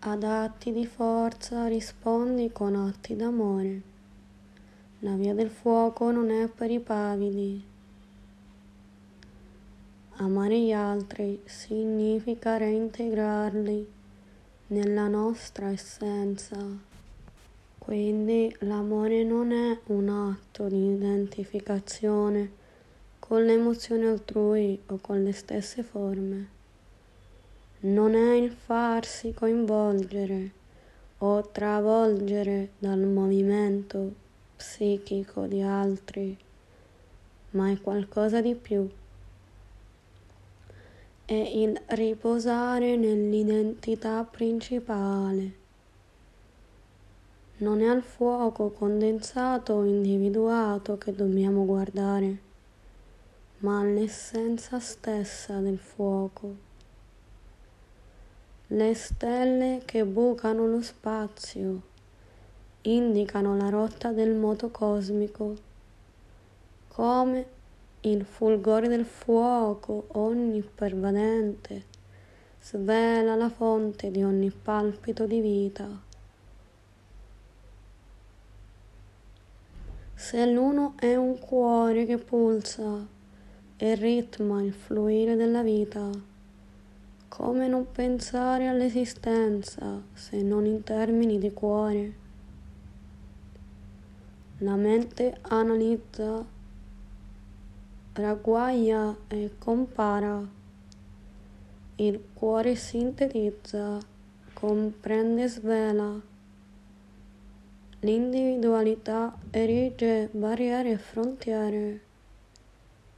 Ad 0.03 0.23
atti 0.23 0.71
di 0.71 0.85
forza 0.85 1.65
rispondi 1.65 2.51
con 2.51 2.75
atti 2.75 3.15
d'amore. 3.15 3.81
La 4.99 5.15
via 5.15 5.33
del 5.33 5.49
fuoco 5.49 6.11
non 6.11 6.29
è 6.29 6.47
per 6.47 6.69
i 6.69 6.79
pavidi, 6.79 7.69
Amare 10.17 10.59
gli 10.59 10.71
altri 10.71 11.41
significa 11.45 12.57
reintegrarli 12.57 13.87
nella 14.71 15.07
nostra 15.07 15.69
essenza. 15.69 16.57
Quindi 17.77 18.55
l'amore 18.59 19.23
non 19.23 19.51
è 19.51 19.77
un 19.87 20.07
atto 20.07 20.67
di 20.67 20.93
identificazione 20.93 22.59
con 23.19 23.43
le 23.43 23.53
emozioni 23.53 24.05
altrui 24.05 24.79
o 24.87 24.97
con 25.01 25.23
le 25.23 25.33
stesse 25.33 25.83
forme. 25.83 26.59
Non 27.81 28.15
è 28.15 28.33
il 28.35 28.51
farsi 28.51 29.33
coinvolgere 29.33 30.51
o 31.19 31.49
travolgere 31.49 32.69
dal 32.77 32.99
movimento 32.99 34.13
psichico 34.55 35.47
di 35.47 35.61
altri, 35.61 36.37
ma 37.51 37.71
è 37.71 37.81
qualcosa 37.81 38.41
di 38.41 38.55
più 38.55 38.89
è 41.31 41.33
il 41.33 41.81
riposare 41.85 42.97
nell'identità 42.97 44.21
principale. 44.29 45.53
Non 47.59 47.79
è 47.79 47.85
al 47.85 48.01
fuoco 48.01 48.71
condensato 48.71 49.71
o 49.75 49.85
individuato 49.85 50.97
che 50.97 51.15
dobbiamo 51.15 51.63
guardare, 51.63 52.37
ma 53.59 53.79
all'essenza 53.79 54.81
stessa 54.81 55.59
del 55.59 55.77
fuoco. 55.77 56.53
Le 58.67 58.93
stelle 58.93 59.83
che 59.85 60.03
bucano 60.03 60.67
lo 60.67 60.81
spazio 60.81 61.81
indicano 62.81 63.55
la 63.55 63.69
rotta 63.69 64.11
del 64.11 64.33
moto 64.33 64.69
cosmico, 64.69 65.55
come 66.89 67.59
il 68.03 68.25
fulgore 68.25 68.87
del 68.87 69.05
fuoco 69.05 70.05
onnipervadente 70.13 71.83
svela 72.59 73.35
la 73.35 73.49
fonte 73.49 74.09
di 74.09 74.23
ogni 74.23 74.49
palpito 74.49 75.27
di 75.27 75.39
vita. 75.39 75.87
Se 80.15 80.45
l'uno 80.45 80.93
è 80.97 81.15
un 81.15 81.37
cuore 81.37 82.05
che 82.05 82.17
pulsa 82.17 83.05
e 83.77 83.95
ritma 83.95 84.63
il 84.63 84.73
fluire 84.73 85.35
della 85.35 85.61
vita, 85.61 86.09
come 87.27 87.67
non 87.67 87.91
pensare 87.91 88.67
all'esistenza 88.67 90.01
se 90.13 90.41
non 90.41 90.65
in 90.65 90.83
termini 90.83 91.37
di 91.37 91.51
cuore? 91.51 92.13
La 94.59 94.75
mente 94.75 95.37
analizza 95.41 96.59
ragguaglia 98.13 99.15
e 99.29 99.51
compara. 99.57 100.45
Il 101.95 102.21
cuore 102.33 102.75
sintetizza, 102.75 103.99
comprende 104.53 105.43
e 105.43 105.47
svela. 105.47 106.21
L'individualità 108.01 109.37
erige 109.49 110.27
barriere 110.33 110.91
e 110.91 110.97
frontiere. 110.97 112.01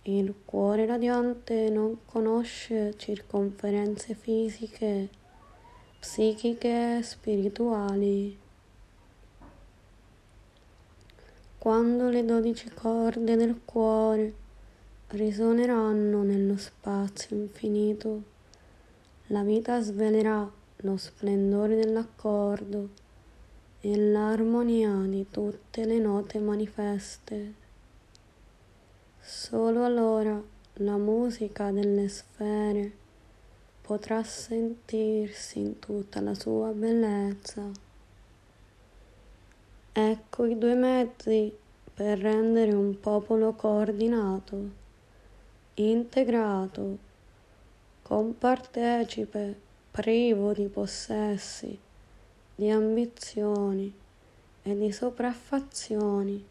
Il 0.04 0.36
cuore 0.46 0.86
radiante 0.86 1.70
non 1.70 2.00
conosce 2.06 2.94
circonferenze 2.98 4.14
fisiche, 4.14 5.10
psichiche 6.00 6.98
e 6.98 7.02
spirituali. 7.02 8.38
Quando 11.58 12.10
le 12.10 12.26
dodici 12.26 12.70
corde 12.70 13.38
del 13.38 13.62
cuore 13.64 14.42
risuoneranno 15.14 16.24
nello 16.24 16.58
spazio 16.58 17.36
infinito. 17.36 18.24
La 19.28 19.44
vita 19.44 19.80
svelerà 19.80 20.50
lo 20.78 20.98
splendore 20.98 21.76
dell'accordo 21.76 22.90
e 23.80 23.96
l'armonia 23.96 24.92
di 25.06 25.28
tutte 25.30 25.86
le 25.86 26.00
note 26.00 26.40
manifeste. 26.40 27.54
Solo 29.20 29.86
allora 29.86 30.42
la 30.78 30.98
musica 30.98 31.70
delle 31.70 32.08
sfere 32.08 32.92
potrà 33.82 34.24
sentirsi 34.24 35.60
in 35.60 35.78
tutta 35.78 36.22
la 36.22 36.34
sua 36.34 36.72
bellezza. 36.72 37.70
Ecco 39.92 40.46
i 40.46 40.58
due 40.58 40.74
mezzi 40.74 41.56
per 41.94 42.18
rendere 42.18 42.74
un 42.74 43.00
popolo 43.00 43.54
coordinato 43.54 44.82
integrato, 45.76 46.98
compartecipe, 48.04 49.60
privo 49.90 50.54
di 50.54 50.68
possessi, 50.68 51.78
di 52.56 52.70
ambizioni 52.70 53.94
e 54.62 54.78
di 54.78 54.92
sopraffazioni. 54.92 56.46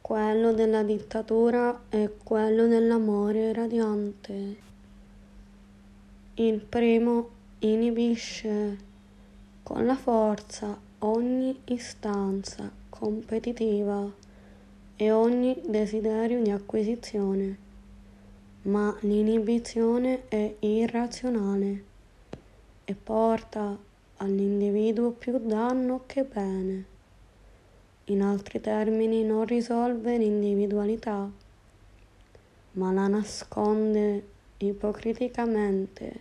Quello 0.00 0.52
della 0.52 0.82
dittatura 0.82 1.82
è 1.88 2.10
quello 2.22 2.66
dell'amore 2.66 3.52
radiante. 3.52 4.56
Il 6.34 6.60
primo 6.60 7.28
inibisce 7.60 8.78
con 9.62 9.86
la 9.86 9.94
forza 9.94 10.76
ogni 11.00 11.60
istanza 11.66 12.70
competitiva 12.88 14.10
e 14.96 15.10
ogni 15.10 15.60
desiderio 15.66 16.42
di 16.42 16.50
ma 18.62 18.96
l'inibizione 19.00 20.28
è 20.28 20.54
irrazionale 20.60 21.84
e 22.84 22.94
porta 22.94 23.76
all'individuo 24.18 25.10
più 25.10 25.38
danno 25.38 26.02
che 26.06 26.22
bene. 26.22 26.84
In 28.06 28.22
altri 28.22 28.60
termini 28.60 29.24
non 29.24 29.44
risolve 29.46 30.16
l'individualità, 30.16 31.28
ma 32.72 32.92
la 32.92 33.08
nasconde 33.08 34.26
ipocriticamente 34.58 36.20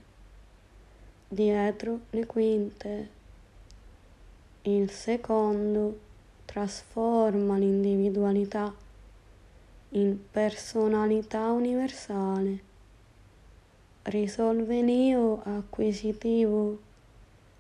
dietro 1.28 2.00
le 2.10 2.26
quinte. 2.26 3.10
Il 4.64 4.90
secondo 4.90 6.00
trasforma 6.46 7.58
l'individualità 7.58 8.74
in 9.94 10.18
personalità 10.32 11.52
universale, 11.52 12.60
risolve 14.04 14.82
l'io 14.82 15.42
acquisitivo 15.44 16.80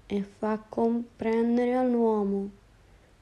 e 0.05 0.23
fa 0.23 0.61
comprendere 0.67 1.75
all'uomo 1.75 2.49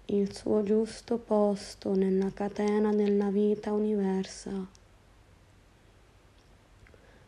il 0.05 0.35
suo 0.35 0.63
giusto 0.63 1.17
posto 1.17 1.93
nella 1.93 2.31
catena 2.33 2.93
della 2.93 3.29
vita 3.29 3.71
universa. 3.71 4.51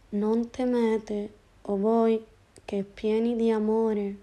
Non 0.09 0.49
temete, 0.49 1.33
o 1.63 1.77
voi 1.77 2.23
che 2.65 2.83
pieni 2.83 3.35
di 3.35 3.51
amore 3.51 4.15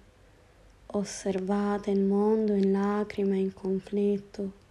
osservate 0.87 1.91
il 1.91 2.01
mondo 2.01 2.55
in 2.55 2.73
lacrime 2.73 3.37
e 3.37 3.41
in 3.41 3.55
conflitto. 3.55 4.67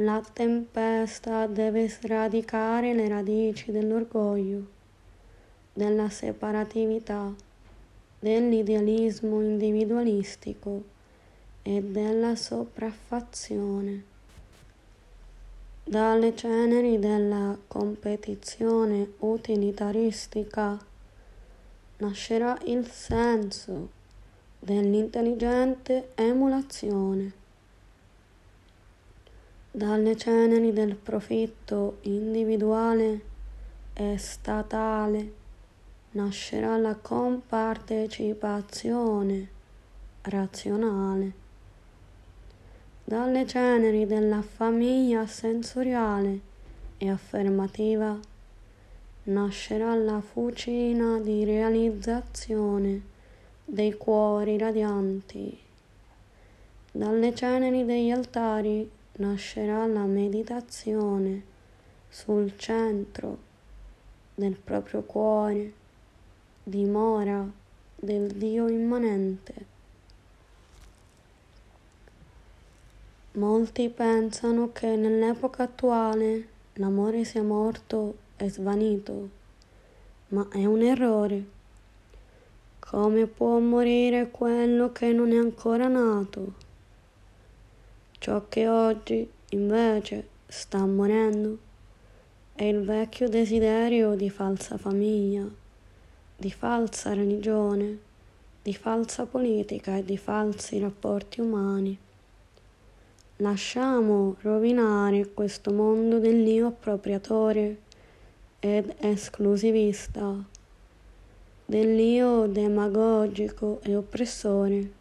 La 0.00 0.22
tempesta 0.30 1.46
deve 1.46 1.88
sradicare 1.88 2.92
le 2.92 3.08
radici 3.08 3.72
dell'orgoglio, 3.72 4.66
della 5.72 6.10
separatività 6.10 7.32
dell'idealismo 8.18 9.40
individualistico 9.40 10.82
e 11.62 11.82
della 11.82 12.36
sopraffazione. 12.36 14.04
Dalle 15.82 16.36
ceneri 16.36 16.98
della 16.98 17.56
competizione 17.66 19.12
utilitaristica 19.20 20.78
nascerà 21.98 22.58
il 22.64 22.86
senso 22.86 23.88
dell'intelligente 24.58 26.10
emulazione. 26.16 27.44
Dalle 29.76 30.16
ceneri 30.16 30.72
del 30.72 30.94
profitto 30.94 31.98
individuale 32.04 33.20
e 33.92 34.16
statale 34.16 35.32
nascerà 36.12 36.78
la 36.78 36.94
compartecipazione 36.94 39.48
razionale. 40.22 41.32
Dalle 43.04 43.46
ceneri 43.46 44.06
della 44.06 44.40
famiglia 44.40 45.26
sensoriale 45.26 46.40
e 46.96 47.10
affermativa 47.10 48.18
nascerà 49.24 49.94
la 49.94 50.22
fucina 50.22 51.20
di 51.20 51.44
realizzazione 51.44 53.02
dei 53.62 53.92
cuori 53.92 54.56
radianti. 54.56 55.58
Dalle 56.92 57.34
ceneri 57.34 57.84
degli 57.84 58.10
altari 58.10 58.95
nascerà 59.16 59.86
la 59.86 60.04
meditazione 60.04 61.42
sul 62.08 62.56
centro 62.56 63.38
del 64.34 64.56
proprio 64.56 65.02
cuore 65.02 65.72
dimora 66.62 67.48
del 67.94 68.32
Dio 68.32 68.68
immanente. 68.68 69.74
Molti 73.32 73.88
pensano 73.88 74.72
che 74.72 74.96
nell'epoca 74.96 75.64
attuale 75.64 76.48
l'amore 76.74 77.24
sia 77.24 77.42
morto 77.42 78.16
e 78.36 78.48
svanito, 78.50 79.28
ma 80.28 80.48
è 80.50 80.64
un 80.64 80.82
errore. 80.82 81.44
Come 82.78 83.26
può 83.26 83.58
morire 83.58 84.30
quello 84.30 84.92
che 84.92 85.12
non 85.12 85.32
è 85.32 85.36
ancora 85.36 85.86
nato? 85.88 86.65
Ciò 88.18 88.46
che 88.48 88.68
oggi 88.68 89.28
invece 89.50 90.28
sta 90.46 90.84
morendo 90.84 91.58
è 92.54 92.64
il 92.64 92.82
vecchio 92.82 93.28
desiderio 93.28 94.14
di 94.14 94.30
falsa 94.30 94.76
famiglia 94.76 95.64
di 96.38 96.50
falsa 96.50 97.14
religione, 97.14 97.98
di 98.60 98.74
falsa 98.74 99.24
politica 99.24 99.96
e 99.96 100.04
di 100.04 100.18
falsi 100.18 100.78
rapporti 100.78 101.40
umani. 101.40 101.98
Lasciamo 103.36 104.36
rovinare 104.42 105.32
questo 105.32 105.72
mondo 105.72 106.18
dell'io 106.18 106.68
appropriatore 106.68 107.78
ed 108.60 108.94
esclusivista, 108.98 110.34
dell'io 111.64 112.46
demagogico 112.46 113.80
e 113.82 113.96
oppressore. 113.96 114.95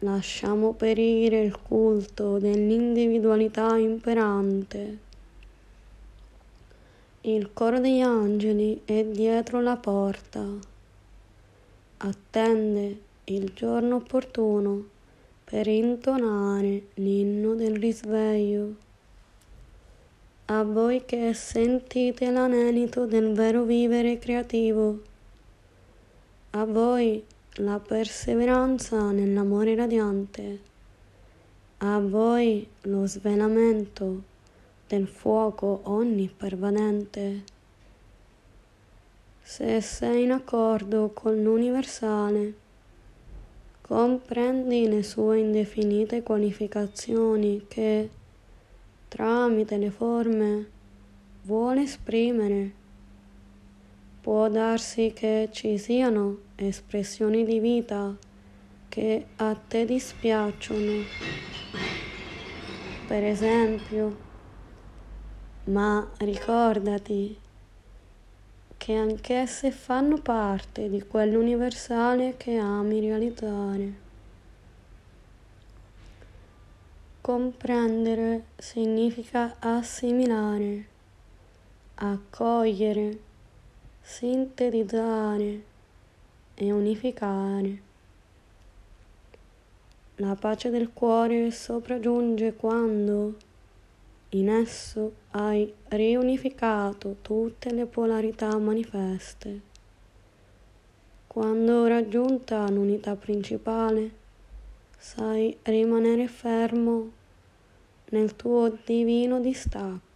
Lasciamo 0.00 0.72
perire 0.72 1.42
il 1.42 1.58
culto 1.60 2.38
dell'individualità 2.38 3.76
imperante 3.76 5.04
il 7.26 7.54
coro 7.54 7.80
degli 7.80 8.00
angeli 8.00 8.82
è 8.84 9.02
dietro 9.02 9.62
la 9.62 9.76
porta. 9.76 10.44
Attende 11.96 13.00
il 13.24 13.50
giorno 13.54 13.96
opportuno 13.96 14.84
per 15.42 15.66
intonare 15.66 16.88
l'inno 16.96 17.54
del 17.54 17.76
risveglio. 17.76 18.74
A 20.46 20.64
voi 20.64 21.06
che 21.06 21.32
sentite 21.32 22.30
l'anelito 22.30 23.06
del 23.06 23.32
vero 23.32 23.62
vivere 23.62 24.18
creativo, 24.18 25.00
a 26.50 26.64
voi 26.66 27.24
la 27.58 27.78
perseveranza 27.78 29.12
nell'amore 29.12 29.76
radiante, 29.76 30.60
a 31.78 32.00
voi 32.00 32.66
lo 32.82 33.06
svelamento 33.06 34.22
del 34.88 35.06
fuoco 35.06 35.80
onnipervadente. 35.84 37.44
Se 39.40 39.80
sei 39.80 40.24
in 40.24 40.32
accordo 40.32 41.10
con 41.14 41.40
l'universale, 41.40 42.54
comprendi 43.82 44.88
le 44.88 45.04
sue 45.04 45.38
indefinite 45.38 46.24
qualificazioni 46.24 47.66
che, 47.68 48.10
tramite 49.06 49.76
le 49.76 49.90
forme, 49.90 50.66
vuole 51.42 51.82
esprimere. 51.82 52.82
Può 54.24 54.48
darsi 54.48 55.12
che 55.14 55.50
ci 55.52 55.76
siano 55.76 56.38
espressioni 56.54 57.44
di 57.44 57.58
vita 57.58 58.16
che 58.88 59.26
a 59.36 59.54
te 59.54 59.84
dispiacciono. 59.84 61.02
Per 63.06 63.22
esempio, 63.22 64.16
ma 65.64 66.10
ricordati 66.20 67.38
che 68.78 68.94
anch'esse 68.94 69.70
fanno 69.70 70.16
parte 70.22 70.88
di 70.88 71.02
quell'universale 71.02 72.38
che 72.38 72.56
ami 72.56 73.00
realizzare. 73.00 73.92
Comprendere 77.20 78.44
significa 78.56 79.56
assimilare, 79.58 80.86
accogliere, 81.96 83.23
sintetizzare 84.06 85.62
e 86.54 86.70
unificare. 86.70 87.82
La 90.16 90.36
pace 90.38 90.68
del 90.68 90.90
cuore 90.92 91.50
sopraggiunge 91.50 92.52
quando 92.52 93.34
in 94.30 94.50
esso 94.50 95.14
hai 95.30 95.72
riunificato 95.88 97.16
tutte 97.22 97.72
le 97.72 97.86
polarità 97.86 98.56
manifeste. 98.58 99.60
Quando 101.26 101.86
raggiunta 101.86 102.70
l'unità 102.70 103.16
principale, 103.16 104.10
sai 104.98 105.56
rimanere 105.62 106.28
fermo 106.28 107.10
nel 108.10 108.36
tuo 108.36 108.76
divino 108.84 109.40
distacco, 109.40 110.13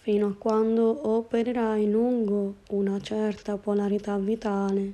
fino 0.00 0.26
a 0.26 0.34
quando 0.36 1.08
opererai 1.08 1.90
lungo 1.90 2.56
una 2.70 3.00
certa 3.00 3.56
polarità 3.56 4.16
vitale. 4.16 4.92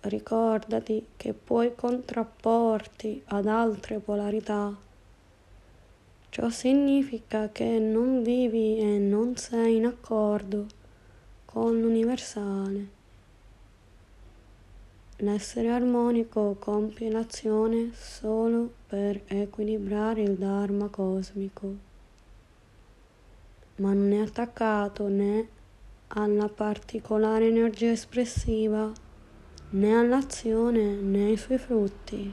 Ricordati 0.00 1.06
che 1.16 1.32
puoi 1.32 1.74
contrapporti 1.74 3.22
ad 3.26 3.46
altre 3.46 3.98
polarità 3.98 4.84
Ciò 6.36 6.50
significa 6.50 7.48
che 7.50 7.78
non 7.78 8.22
vivi 8.22 8.78
e 8.78 8.98
non 8.98 9.36
sei 9.36 9.76
in 9.76 9.86
accordo 9.86 10.66
con 11.46 11.80
l'universale. 11.80 12.88
L'essere 15.20 15.70
armonico 15.70 16.56
compie 16.58 17.10
l'azione 17.10 17.92
solo 17.94 18.70
per 18.86 19.22
equilibrare 19.28 20.20
il 20.20 20.34
Dharma 20.34 20.88
cosmico, 20.88 21.74
ma 23.76 23.92
non 23.92 24.12
è 24.12 24.20
attaccato 24.20 25.08
né 25.08 25.48
alla 26.08 26.48
particolare 26.48 27.48
energia 27.48 27.90
espressiva 27.90 28.90
né 29.70 29.98
all'azione 29.98 30.94
né 30.94 31.26
ai 31.26 31.36
suoi 31.36 31.58
frutti. 31.58 32.32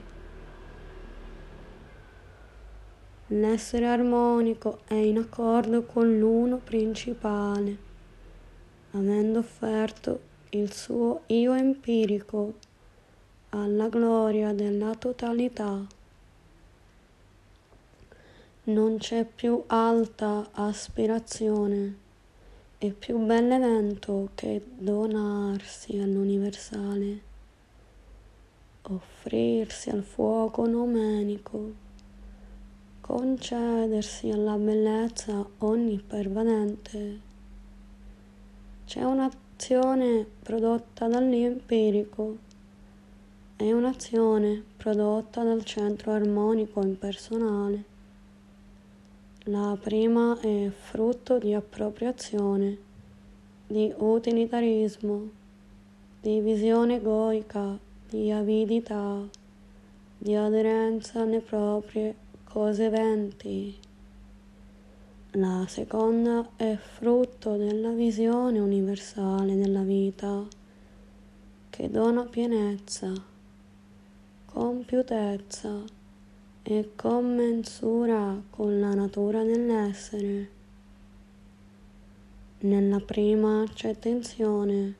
L'essere 3.27 3.87
armonico 3.87 4.81
è 4.85 4.93
in 4.93 5.17
accordo 5.17 5.83
con 5.83 6.19
l'uno 6.19 6.57
principale, 6.57 7.77
avendo 8.91 9.39
offerto 9.39 10.31
il 10.49 10.71
suo 10.71 11.21
io 11.27 11.53
empirico 11.53 12.53
alla 13.49 13.87
gloria 13.87 14.53
della 14.53 14.93
totalità. 14.93 15.83
Non 18.65 18.95
c'è 18.97 19.25
più 19.25 19.61
alta 19.67 20.47
aspirazione 20.53 21.97
e 22.77 22.91
più 22.91 23.17
bell'evento 23.17 24.29
che 24.35 24.65
donarsi 24.77 25.99
all'universale, 25.99 27.21
offrirsi 28.83 29.89
al 29.89 30.03
fuoco 30.03 30.65
nomenico, 30.65 31.73
concedersi 33.01 34.29
alla 34.29 34.55
bellezza 34.55 35.45
onnipervadente. 35.57 37.19
C'è 38.85 39.03
un'azione 39.03 40.25
prodotta 40.41 41.09
dall'empirico 41.09 42.37
e 43.57 43.73
un'azione 43.73 44.63
prodotta 44.77 45.43
dal 45.43 45.65
centro 45.65 46.13
armonico 46.13 46.81
impersonale. 46.81 47.91
La 49.47 49.77
prima 49.77 50.39
è 50.39 50.69
frutto 50.69 51.37
di 51.37 51.53
appropriazione, 51.53 52.77
di 53.67 53.93
utilitarismo, 53.93 55.29
di 56.21 56.39
visione 56.39 56.95
egoica, 56.95 57.77
di 58.07 58.31
avidità, 58.31 59.19
di 60.17 60.33
aderenza 60.33 61.23
alle 61.23 61.41
proprie 61.41 62.15
cose 62.45 62.87
venti. 62.87 63.77
La 65.31 65.65
seconda 65.67 66.51
è 66.55 66.77
frutto 66.77 67.57
della 67.57 67.91
visione 67.91 68.59
universale 68.59 69.57
della 69.57 69.81
vita 69.81 70.41
che 71.69 71.89
dona 71.89 72.23
pienezza, 72.23 73.11
compiutezza, 74.45 76.01
e 76.65 76.91
commensura 76.95 78.41
con 78.49 78.79
la 78.79 78.93
natura 78.93 79.43
dell'essere. 79.43 80.49
Nella 82.59 83.01
prima 83.01 83.65
c'è 83.73 83.99
tensione, 83.99 84.95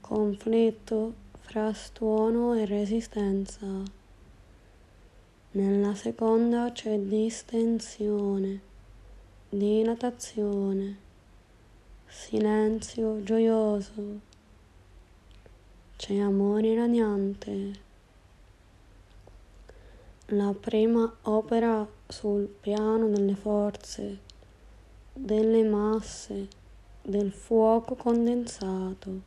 conflitto 0.00 1.14
fra 1.40 1.72
stuono 1.72 2.54
e 2.54 2.64
resistenza. 2.64 3.66
Nella 5.50 5.94
seconda 5.96 6.70
c'è 6.70 6.96
distensione, 7.00 8.60
dilatazione, 9.48 10.96
silenzio 12.06 13.22
gioioso, 13.24 14.20
c'è 15.96 16.18
amore 16.18 16.76
radiante. 16.76 17.85
La 20.30 20.52
prima 20.58 21.18
opera 21.22 21.86
sul 22.08 22.48
piano 22.48 23.06
delle 23.08 23.36
forze, 23.36 24.18
delle 25.12 25.62
masse, 25.62 26.48
del 27.00 27.30
fuoco 27.30 27.94
condensato. 27.94 29.20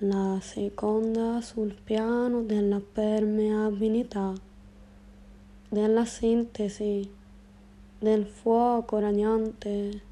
La 0.00 0.38
seconda 0.42 1.40
sul 1.40 1.72
piano 1.72 2.42
della 2.42 2.82
permeabilità, 2.82 4.34
della 5.70 6.04
sintesi, 6.04 7.10
del 7.98 8.26
fuoco 8.26 8.98
radiante. 8.98 10.02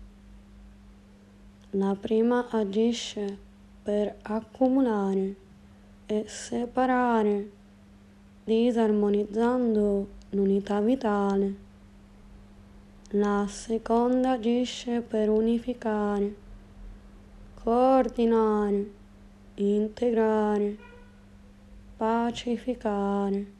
La 1.73 1.95
prima 2.01 2.49
agisce 2.49 3.37
per 3.83 4.21
accumulare 4.23 5.37
e 6.07 6.25
separare 6.27 7.59
disarmonizzando 8.45 10.09
l'unità 10.31 10.81
vitale. 10.81 11.69
La 13.11 13.47
seconda 13.49 14.33
agisce 14.33 15.01
per 15.01 15.29
unificare, 15.29 16.35
coordinare, 17.63 18.91
integrare, 19.55 20.77
pacificare. 21.97 23.59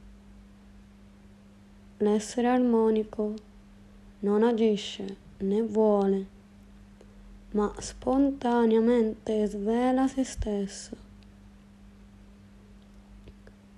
L'essere 1.97 2.47
armonico 2.47 3.33
non 4.19 4.43
agisce 4.43 5.17
né 5.39 5.61
vuole, 5.61 6.25
ma 7.51 7.71
spontaneamente 7.77 9.45
svela 9.47 10.07
se 10.07 10.23
stesso 10.23 11.10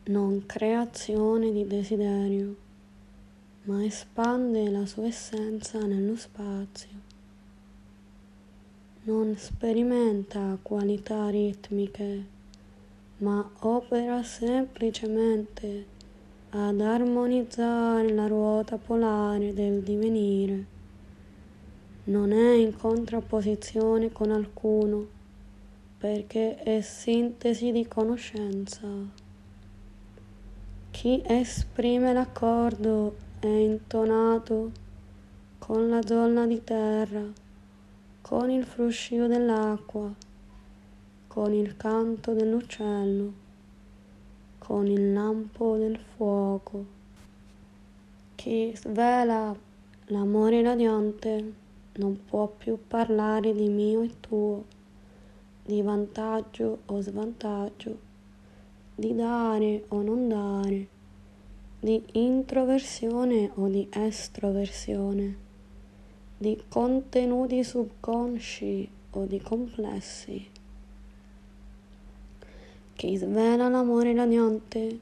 non 0.06 0.45
crea 0.45 0.82
azione 0.82 1.54
di 1.54 1.66
desiderio, 1.66 2.56
ma 3.64 3.86
espande 3.86 4.70
la 4.70 4.86
sua 4.86 5.06
essenza 5.06 5.80
nello 5.86 6.18
spazio. 6.18 6.89
Non 9.04 9.34
sperimenta 9.38 10.58
qualità 10.62 11.30
ritmiche, 11.30 12.26
ma 13.20 13.49
opera 13.60 14.22
semplicemente 14.24 15.86
ad 16.49 16.82
armonizzare 16.82 18.12
la 18.12 18.28
ruota 18.28 18.76
polare 18.76 19.54
del 19.54 19.82
divenire. 19.82 20.66
Non 22.06 22.34
è 22.34 22.56
in 22.56 22.76
contrapposizione 22.76 24.12
con 24.12 24.32
alcuno, 24.32 25.08
perché 25.97 26.58
è 26.58 26.82
sintesi 26.82 27.72
di 27.72 27.88
conoscenza. 27.88 29.22
Chi 30.93 31.21
esprime 31.25 32.13
l'accordo 32.13 33.15
è 33.39 33.47
intonato 33.47 34.71
con 35.57 35.89
la 35.89 36.05
zona 36.05 36.45
di 36.45 36.63
terra, 36.63 37.25
con 38.21 38.51
il 38.51 38.63
fruscio 38.63 39.25
dell'acqua, 39.25 40.13
con 41.27 41.51
il 41.51 41.75
canto 41.75 42.33
dell'uccello, 42.33 43.33
con 44.59 44.85
il 44.85 45.11
lampo 45.11 45.77
del 45.77 45.97
fuoco. 45.97 46.85
Chi 48.35 48.71
svela 48.75 49.53
l'amore 50.05 50.61
radiante 50.61 51.53
non 51.93 52.23
può 52.23 52.47
più 52.47 52.77
parlare 52.87 53.51
di 53.51 53.67
mio 53.67 54.03
e 54.03 54.11
tuo, 54.19 54.63
di 55.65 55.81
vantaggio 55.81 56.81
o 56.85 57.01
svantaggio 57.01 58.03
di 58.95 59.15
dare 59.15 59.85
o 59.89 60.01
non 60.01 60.27
dare, 60.27 60.87
di 61.79 62.03
introversione 62.13 63.51
o 63.55 63.67
di 63.67 63.87
estroversione, 63.91 65.35
di 66.37 66.63
contenuti 66.67 67.63
subconsci 67.63 68.89
o 69.11 69.25
di 69.25 69.41
complessi. 69.41 70.49
Chi 72.93 73.17
svela 73.17 73.67
l'amore 73.67 74.13
radiante 74.13 74.99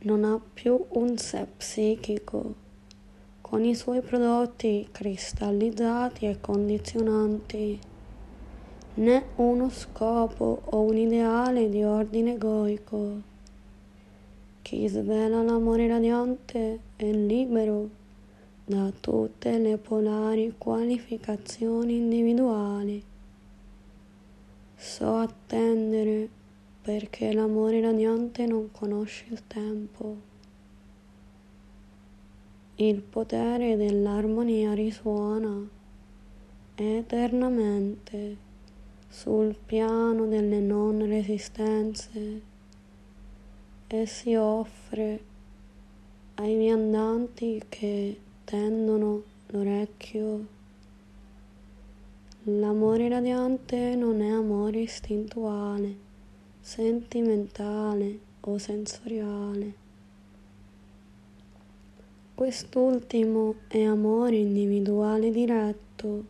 non 0.00 0.24
ha 0.24 0.40
più 0.52 0.84
un 0.90 1.16
sé 1.16 1.46
psichico 1.56 2.62
con 3.40 3.64
i 3.64 3.74
suoi 3.74 4.00
prodotti 4.00 4.88
cristallizzati 4.90 6.26
e 6.26 6.40
condizionanti 6.40 7.78
né 8.96 9.24
uno 9.36 9.70
scopo 9.70 10.60
o 10.64 10.82
un 10.82 10.96
ideale 10.96 11.68
di 11.68 11.82
ordine 11.82 12.34
egoico. 12.34 13.20
Chi 14.62 14.88
svela 14.88 15.42
l'amore 15.42 15.88
radiante 15.88 16.78
è 16.94 17.10
libero 17.10 18.02
da 18.64 18.92
tutte 18.98 19.58
le 19.58 19.78
polari 19.78 20.54
qualificazioni 20.56 21.96
individuali. 21.96 23.02
So 24.76 25.16
attendere 25.16 26.28
perché 26.80 27.32
l'amore 27.32 27.80
radiante 27.80 28.46
non 28.46 28.70
conosce 28.70 29.24
il 29.30 29.46
tempo. 29.46 30.16
Il 32.76 33.00
potere 33.00 33.76
dell'armonia 33.76 34.72
risuona 34.72 35.68
eternamente 36.76 38.43
sul 39.14 39.54
piano 39.64 40.26
delle 40.26 40.58
non 40.58 41.06
resistenze 41.06 42.42
e 43.86 44.06
si 44.06 44.34
offre 44.34 45.20
ai 46.34 46.56
viandanti 46.56 47.62
che 47.68 48.18
tendono 48.42 49.22
l'orecchio. 49.46 50.46
L'amore 52.42 53.08
radiante 53.08 53.94
non 53.94 54.20
è 54.20 54.30
amore 54.30 54.80
istintuale, 54.80 55.96
sentimentale 56.58 58.18
o 58.40 58.58
sensoriale. 58.58 59.74
Quest'ultimo 62.34 63.54
è 63.68 63.80
amore 63.84 64.38
individuale 64.38 65.30
diretto 65.30 66.24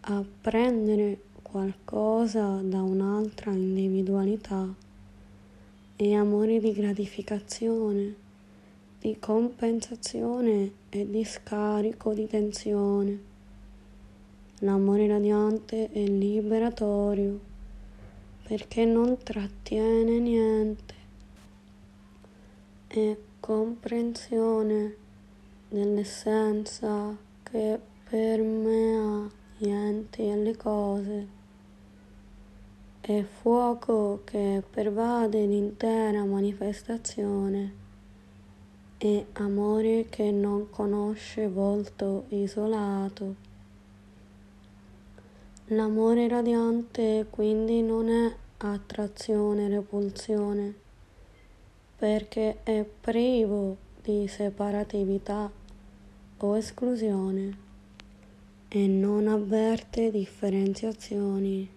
a 0.00 0.24
prendere 0.40 1.25
qualcosa 1.56 2.60
da 2.62 2.82
un'altra 2.82 3.50
individualità 3.50 4.68
e 5.96 6.14
amore 6.14 6.60
di 6.60 6.70
gratificazione, 6.74 8.14
di 9.00 9.18
compensazione 9.18 10.70
e 10.90 11.08
di 11.08 11.24
scarico 11.24 12.12
di 12.12 12.26
tensione. 12.26 13.20
L'amore 14.58 15.06
radiante 15.06 15.90
è 15.90 16.04
liberatorio 16.04 17.40
perché 18.46 18.84
non 18.84 19.16
trattiene 19.22 20.18
niente. 20.18 20.94
È 22.86 23.16
comprensione 23.40 24.94
dell'essenza 25.70 27.16
che 27.42 27.80
permea 28.10 29.26
gli 29.56 29.70
enti 29.70 30.28
e 30.28 30.36
le 30.36 30.54
cose 30.54 31.35
è 33.08 33.22
fuoco 33.22 34.22
che 34.24 34.64
pervade 34.68 35.46
l'intera 35.46 36.24
manifestazione, 36.24 37.72
è 38.98 39.24
amore 39.34 40.06
che 40.10 40.32
non 40.32 40.70
conosce 40.70 41.46
volto 41.46 42.24
isolato. 42.30 43.34
L'amore 45.66 46.26
radiante 46.26 47.28
quindi 47.30 47.80
non 47.80 48.08
è 48.08 48.34
attrazione 48.56 49.68
repulsione, 49.68 50.74
perché 51.96 52.58
è 52.64 52.84
privo 52.84 53.76
di 54.02 54.26
separatività 54.26 55.48
o 56.38 56.56
esclusione 56.56 57.56
e 58.66 58.86
non 58.88 59.28
avverte 59.28 60.10
differenziazioni. 60.10 61.75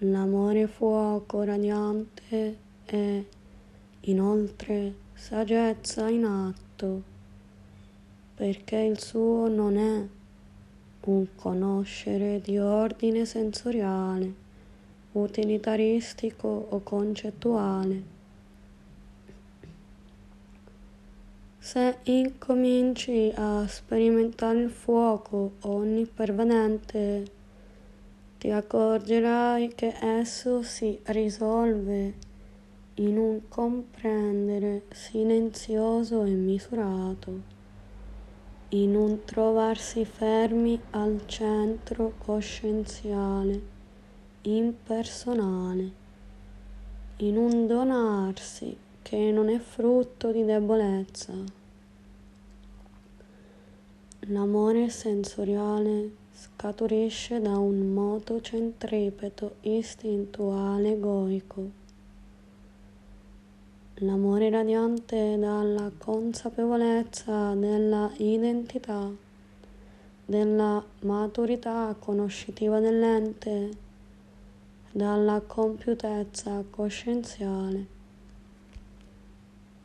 L'amore 0.00 0.66
fuoco 0.66 1.42
radiante 1.42 2.58
è 2.84 3.24
inoltre 4.00 4.94
saggezza 5.14 6.10
in 6.10 6.26
atto, 6.26 7.02
perché 8.34 8.76
il 8.76 9.00
suo 9.00 9.48
non 9.48 9.78
è 9.78 10.06
un 11.06 11.26
conoscere 11.34 12.42
di 12.42 12.58
ordine 12.58 13.24
sensoriale, 13.24 14.34
utilitaristico 15.12 16.66
o 16.68 16.80
concettuale. 16.82 18.02
Se 21.58 21.96
incominci 22.02 23.32
a 23.34 23.66
sperimentare 23.66 24.60
il 24.60 24.70
fuoco 24.70 25.52
onnipervadente 25.62 27.35
ti 28.46 28.52
accorgerai 28.52 29.74
che 29.74 29.92
esso 30.00 30.62
si 30.62 31.00
risolve 31.06 32.14
in 32.94 33.18
un 33.18 33.48
comprendere 33.48 34.84
silenzioso 34.92 36.22
e 36.22 36.30
misurato, 36.30 37.40
in 38.68 38.94
un 38.94 39.24
trovarsi 39.24 40.04
fermi 40.04 40.80
al 40.90 41.22
centro 41.26 42.12
coscienziale, 42.18 43.60
impersonale, 44.42 45.90
in 47.16 47.36
un 47.38 47.66
donarsi 47.66 48.76
che 49.02 49.32
non 49.32 49.48
è 49.48 49.58
frutto 49.58 50.30
di 50.30 50.44
debolezza. 50.44 51.32
L'amore 54.28 54.88
sensoriale 54.88 56.25
scaturisce 56.46 57.40
da 57.40 57.58
un 57.58 57.92
moto 57.92 58.40
centripeto 58.40 59.56
istintuale 59.62 60.92
egoico. 60.92 61.70
L'amore 63.96 64.48
radiante 64.50 65.36
dalla 65.38 65.90
consapevolezza 65.96 67.54
della 67.54 68.12
identità, 68.18 69.10
della 70.24 70.84
maturità 71.00 71.96
conoscitiva 71.98 72.78
dell'ente, 72.78 73.70
dalla 74.92 75.40
compiutezza 75.44 76.62
coscienziale. 76.70 77.86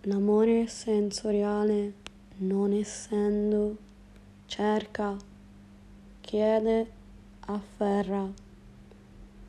L'amore 0.02 0.68
sensoriale, 0.68 1.94
non 2.38 2.72
essendo, 2.74 3.76
cerca 4.46 5.30
chiede, 6.22 6.90
afferra, 7.48 8.26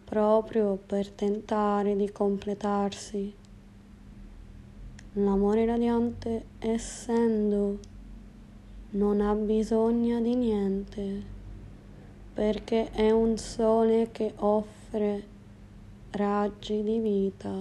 proprio 0.04 0.76
per 0.84 1.10
tentare 1.10 1.94
di 1.94 2.10
completarsi. 2.10 3.32
L'amore 5.14 5.64
radiante, 5.66 6.44
essendo, 6.58 7.78
non 8.90 9.20
ha 9.20 9.34
bisogno 9.34 10.20
di 10.20 10.34
niente, 10.34 11.22
perché 12.34 12.90
è 12.90 13.10
un 13.10 13.36
sole 13.36 14.08
che 14.10 14.32
offre 14.36 15.24
raggi 16.10 16.82
di 16.82 16.98
vita. 16.98 17.54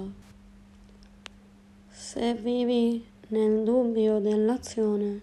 Se 1.89 2.33
vivi 2.33 3.05
nel 3.27 3.63
dubbio 3.63 4.19
dell'azione, 4.19 5.21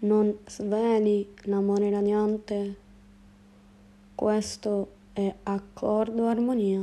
non 0.00 0.36
sveli 0.46 1.34
l'amore 1.44 1.90
radiante 1.90 2.86
questo 4.18 4.94
è 5.12 5.32
accordo 5.44 6.26
armonia. 6.26 6.82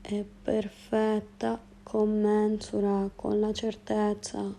È 0.00 0.24
perfetta 0.42 1.60
commensura 1.84 3.08
con 3.14 3.38
la 3.38 3.52
certezza, 3.52 4.52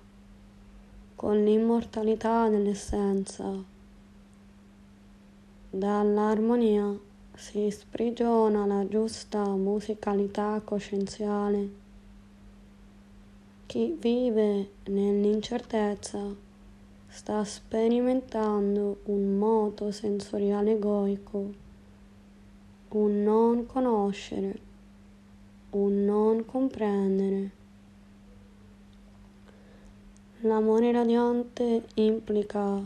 con 1.15 1.43
l'immortalità 1.43 2.47
dell'essenza. 2.47 3.61
Dall'armonia 5.69 6.97
si 7.35 7.69
sprigiona 7.69 8.65
la 8.65 8.87
giusta 8.87 9.43
musicalità 9.49 10.61
coscienziale. 10.63 11.69
Chi 13.65 13.97
vive 13.99 14.69
nell'incertezza 14.85 16.45
sta 17.17 17.43
sperimentando 17.43 18.99
un 19.05 19.39
moto 19.39 19.89
sensoriale 19.89 20.73
egoico, 20.73 21.51
un 22.89 23.23
non 23.23 23.65
conoscere, 23.65 24.59
un 25.71 26.05
non 26.05 26.45
comprendere. 26.45 27.51
L'amore 30.41 30.91
radiante 30.91 31.85
implica 31.95 32.79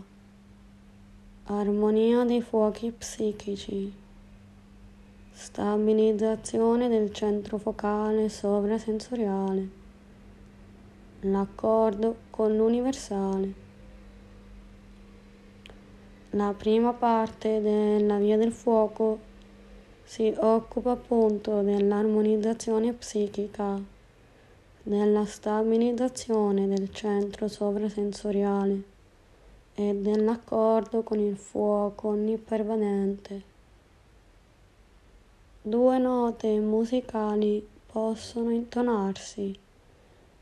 armonia 1.48 2.24
dei 2.24 2.42
fuochi 2.42 2.90
psichici, 2.90 3.94
stabilizzazione 5.34 6.88
del 6.88 7.12
centro 7.12 7.58
focale 7.58 8.30
sovrasensoriale, 8.30 9.70
l'accordo 11.20 12.16
con 12.30 12.56
l'universale. 12.56 13.71
La 16.34 16.54
prima 16.58 16.94
parte 16.94 17.60
della 17.60 18.18
Via 18.18 18.38
del 18.38 18.54
Fuoco 18.54 19.20
si 20.06 20.34
occupa 20.38 20.92
appunto 20.92 21.62
dell'armonizzazione 21.62 22.94
psichica, 22.94 23.78
della 24.82 25.26
stabilizzazione 25.26 26.70
del 26.70 26.90
centro 26.94 27.50
sovrasensoriale 27.50 28.82
e 29.76 29.94
dell'accordo 29.94 31.04
con 31.04 31.20
il 31.20 31.36
fuoco 31.36 32.08
onnipervadente. 32.08 33.42
Due 35.62 35.98
note 35.98 36.48
musicali 36.60 37.68
possono 37.92 38.52
intonarsi 38.52 39.54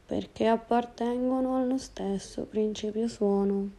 perché 0.05 0.45
appartengono 0.45 1.57
allo 1.57 1.79
stesso 1.79 2.43
principio 2.43 3.07
suono. 3.07 3.78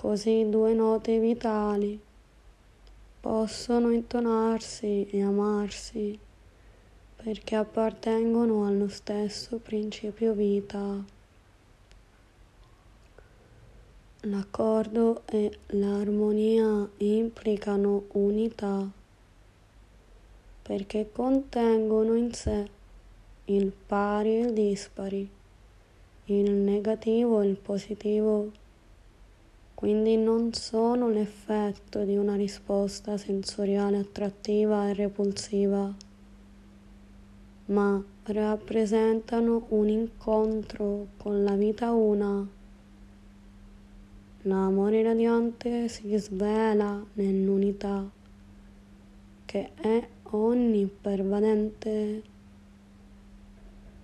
Così 0.00 0.48
due 0.48 0.74
note 0.74 1.18
vitali 1.18 2.00
possono 3.18 3.90
intonarsi 3.90 5.08
e 5.10 5.22
amarsi 5.24 6.16
perché 7.16 7.56
appartengono 7.56 8.64
allo 8.64 8.86
stesso 8.86 9.56
principio 9.56 10.34
vita. 10.34 11.04
L'accordo 14.20 15.22
e 15.26 15.58
l'armonia 15.66 16.88
implicano 16.98 18.04
unità 18.12 18.88
perché 20.62 21.10
contengono 21.10 22.14
in 22.14 22.32
sé 22.32 22.70
il 23.46 23.72
pari 23.72 24.36
e 24.36 24.40
il 24.42 24.52
dispari, 24.52 25.28
il 26.26 26.50
negativo 26.52 27.40
e 27.40 27.48
il 27.48 27.56
positivo, 27.56 28.57
quindi 29.78 30.16
non 30.16 30.52
sono 30.54 31.08
l'effetto 31.08 32.02
di 32.02 32.16
una 32.16 32.34
risposta 32.34 33.16
sensoriale 33.16 33.98
attrattiva 33.98 34.88
e 34.88 34.92
repulsiva, 34.92 35.94
ma 37.66 38.02
rappresentano 38.24 39.66
un 39.68 39.88
incontro 39.88 41.06
con 41.16 41.44
la 41.44 41.54
vita 41.54 41.92
una 41.92 42.44
L'amore 44.42 45.00
radiante 45.04 45.86
si 45.86 46.12
svela 46.16 47.00
nell'unità 47.12 48.04
che 49.44 49.70
è 49.80 50.08
onnipervadente, 50.24 52.22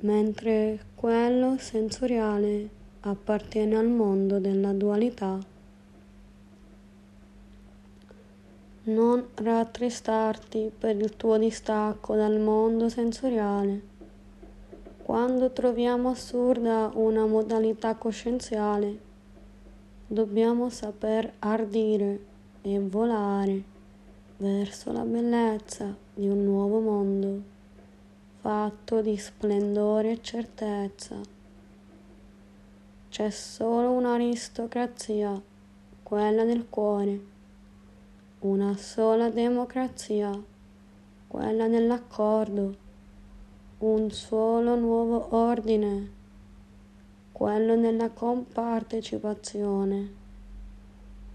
mentre 0.03 0.85
quello 0.95 1.57
sensoriale 1.59 2.69
appartiene 3.01 3.77
al 3.77 3.89
mondo 3.89 4.39
della 4.39 4.73
dualità. 4.73 5.54
Non 8.85 9.29
rattristarti 9.35 10.71
per 10.77 10.97
il 10.97 11.17
tuo 11.17 11.39
distacco 11.39 12.15
dal 12.15 12.39
mondo 12.39 12.89
sensoriale. 12.89 13.93
Quando 15.03 15.51
troviamo 15.51 16.11
assurda 16.11 16.91
una 16.95 17.27
modalità 17.27 17.95
coscienziale, 17.95 19.13
Dobbiamo 20.07 20.69
saper 20.69 21.33
ardire 21.39 22.25
e 22.61 22.79
volare 22.79 23.63
verso 24.37 24.93
la 24.93 25.03
bellezza 25.03 25.97
di 26.13 26.29
un 26.29 26.45
nuovo 26.45 26.79
mondo 26.79 27.43
fatto 28.41 29.01
di 29.01 29.17
splendore 29.17 30.13
e 30.13 30.21
certezza. 30.21 31.17
C'è 33.09 33.31
solo 33.31 33.93
un'aristocrazia, 33.93 35.41
quella 36.03 36.45
del 36.45 36.67
cuore, 36.69 37.21
una 38.45 38.77
sola 38.77 39.29
democrazia, 39.29 40.31
quella 41.27 41.69
dell'accordo, 41.69 42.77
un 43.79 44.11
solo 44.11 44.77
nuovo 44.77 45.35
ordine 45.35 46.23
quello 47.35 47.75
nella 47.75 48.09
compartecipazione, 48.11 50.09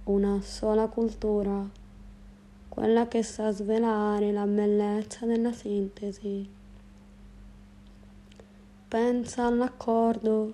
una 0.06 0.42
sola 0.42 0.88
cultura, 0.88 1.70
quella 2.70 3.10
che 3.10 3.22
sa 3.22 3.52
svelare 3.52 4.32
la 4.32 4.48
bellezza 4.48 5.26
della 5.26 5.52
sintesi. 5.52 6.50
Pensa 8.88 9.46
all'accordo, 9.46 10.54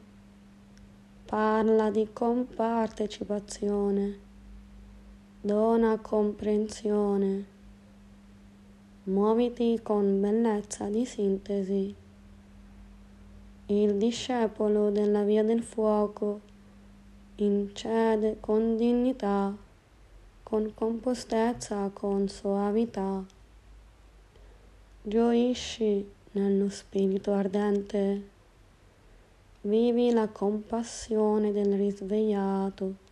parla 1.25 1.91
di 1.91 2.09
compartecipazione, 2.11 4.24
dona 5.45 5.99
comprensione, 5.99 7.45
muoviti 9.03 9.79
con 9.83 10.19
bellezza 10.19 10.85
di 10.89 11.05
sintesi. 11.05 11.93
Il 13.67 13.93
discepolo 13.97 14.89
della 14.89 15.21
via 15.21 15.43
del 15.43 15.61
fuoco 15.61 16.39
incede 17.35 18.37
con 18.39 18.75
dignità, 18.75 19.55
con 20.41 20.73
compostezza, 20.73 21.91
con 21.93 22.27
soavità. 22.27 23.23
Gioisci 25.03 26.09
nello 26.31 26.69
spirito 26.69 27.33
ardente, 27.33 28.29
vivi 29.61 30.09
la 30.09 30.27
compassione 30.27 31.51
del 31.51 31.77
risvegliato, 31.77 33.04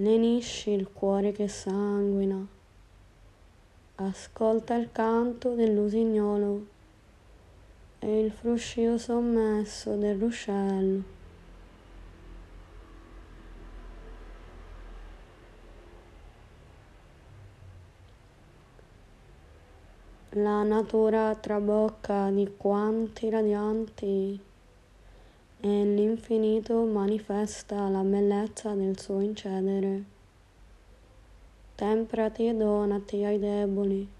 lenisci 0.00 0.70
il 0.70 0.92
cuore 0.92 1.32
che 1.32 1.48
sanguina, 1.48 2.46
ascolta 3.96 4.76
il 4.76 4.90
canto 4.92 5.54
dell'usignolo 5.54 6.66
e 7.98 8.20
il 8.20 8.30
fruscio 8.30 8.96
sommesso 8.96 9.96
del 9.96 10.16
ruscello. 10.16 11.16
La 20.32 20.62
natura 20.62 21.34
trabocca 21.34 22.30
di 22.30 22.54
quanti 22.56 23.28
radianti 23.30 24.47
e 25.60 25.84
l'infinito 25.84 26.84
manifesta 26.84 27.88
la 27.88 28.02
bellezza 28.02 28.74
del 28.74 28.98
suo 28.98 29.20
incedere. 29.20 30.04
Temprati 31.74 32.46
e 32.46 32.54
donati 32.54 33.24
ai 33.24 33.38
deboli 33.38 34.16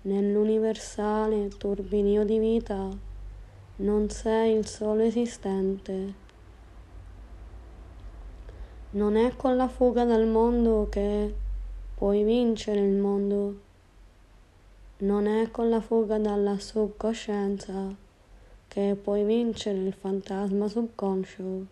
Nell'universale 0.00 1.48
turbinio 1.48 2.24
di 2.24 2.38
vita 2.38 2.88
non 3.76 4.08
sei 4.08 4.56
il 4.56 4.64
solo 4.64 5.02
esistente. 5.02 6.14
Non 8.90 9.16
è 9.16 9.34
con 9.34 9.56
la 9.56 9.66
fuga 9.66 10.04
dal 10.04 10.26
mondo 10.26 10.86
che 10.88 11.34
puoi 11.96 12.22
vincere 12.22 12.80
il 12.80 12.94
mondo. 12.94 13.58
Non 14.98 15.26
è 15.26 15.50
con 15.50 15.68
la 15.68 15.80
fuga 15.80 16.18
dalla 16.18 16.58
subcoscienza 16.58 18.06
che 18.68 18.96
puoi 19.02 19.24
vincere 19.24 19.78
il 19.78 19.94
fantasma 19.94 20.68
subconscio. 20.68 21.66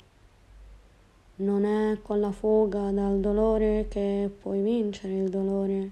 Non 1.37 1.65
è 1.67 2.01
con 2.01 2.19
la 2.19 2.33
fuga 2.33 2.91
dal 2.91 3.21
dolore 3.21 3.87
che 3.89 4.31
puoi 4.41 4.63
vincere 4.63 5.19
il 5.19 5.29
dolore. 5.29 5.91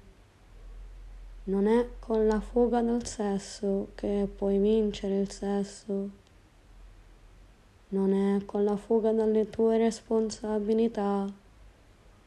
Non 1.44 1.66
è 1.66 1.86
con 1.98 2.26
la 2.26 2.40
fuga 2.40 2.80
dal 2.80 3.06
sesso 3.06 3.88
che 3.94 4.26
puoi 4.34 4.56
vincere 4.56 5.20
il 5.20 5.30
sesso. 5.30 6.08
Non 7.88 8.12
è 8.14 8.42
con 8.46 8.64
la 8.64 8.76
fuga 8.76 9.12
dalle 9.12 9.50
tue 9.50 9.76
responsabilità 9.76 11.30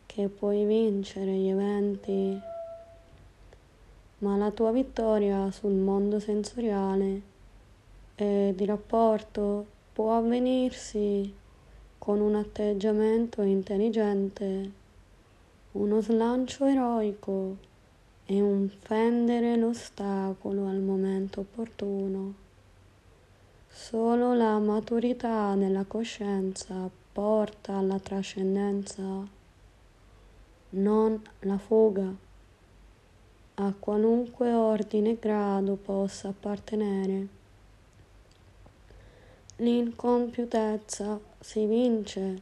che 0.05 0.27
puoi 0.27 0.65
vincere 0.65 1.31
gli 1.31 1.49
eventi. 1.49 2.39
Ma 4.19 4.37
la 4.37 4.51
tua 4.51 4.71
vittoria 4.71 5.49
sul 5.49 5.73
mondo 5.73 6.19
sensoriale 6.19 7.35
e 8.19 8.51
di 8.55 8.65
rapporto 8.65 9.65
può 9.93 10.17
avvenirsi 10.17 11.31
con 11.99 12.19
un 12.19 12.33
atteggiamento 12.33 13.43
intelligente, 13.43 14.71
uno 15.73 16.01
slancio 16.01 16.65
eroico 16.65 17.57
e 18.25 18.41
un 18.41 18.69
fendere 18.69 19.55
l'ostacolo 19.55 20.65
al 20.65 20.79
momento 20.79 21.41
opportuno. 21.41 22.33
Solo 23.69 24.33
la 24.33 24.57
maturità 24.57 25.53
della 25.55 25.83
coscienza 25.83 26.89
porta 27.13 27.75
alla 27.75 27.99
trascendenza, 27.99 29.03
non 30.69 31.21
la 31.41 31.57
fuga, 31.59 32.11
a 33.55 33.73
qualunque 33.77 34.51
ordine 34.51 35.11
e 35.11 35.17
grado 35.19 35.75
possa 35.75 36.29
appartenere. 36.29 37.36
L'incompiutezza 39.59 41.19
si 41.39 41.65
vince 41.65 42.41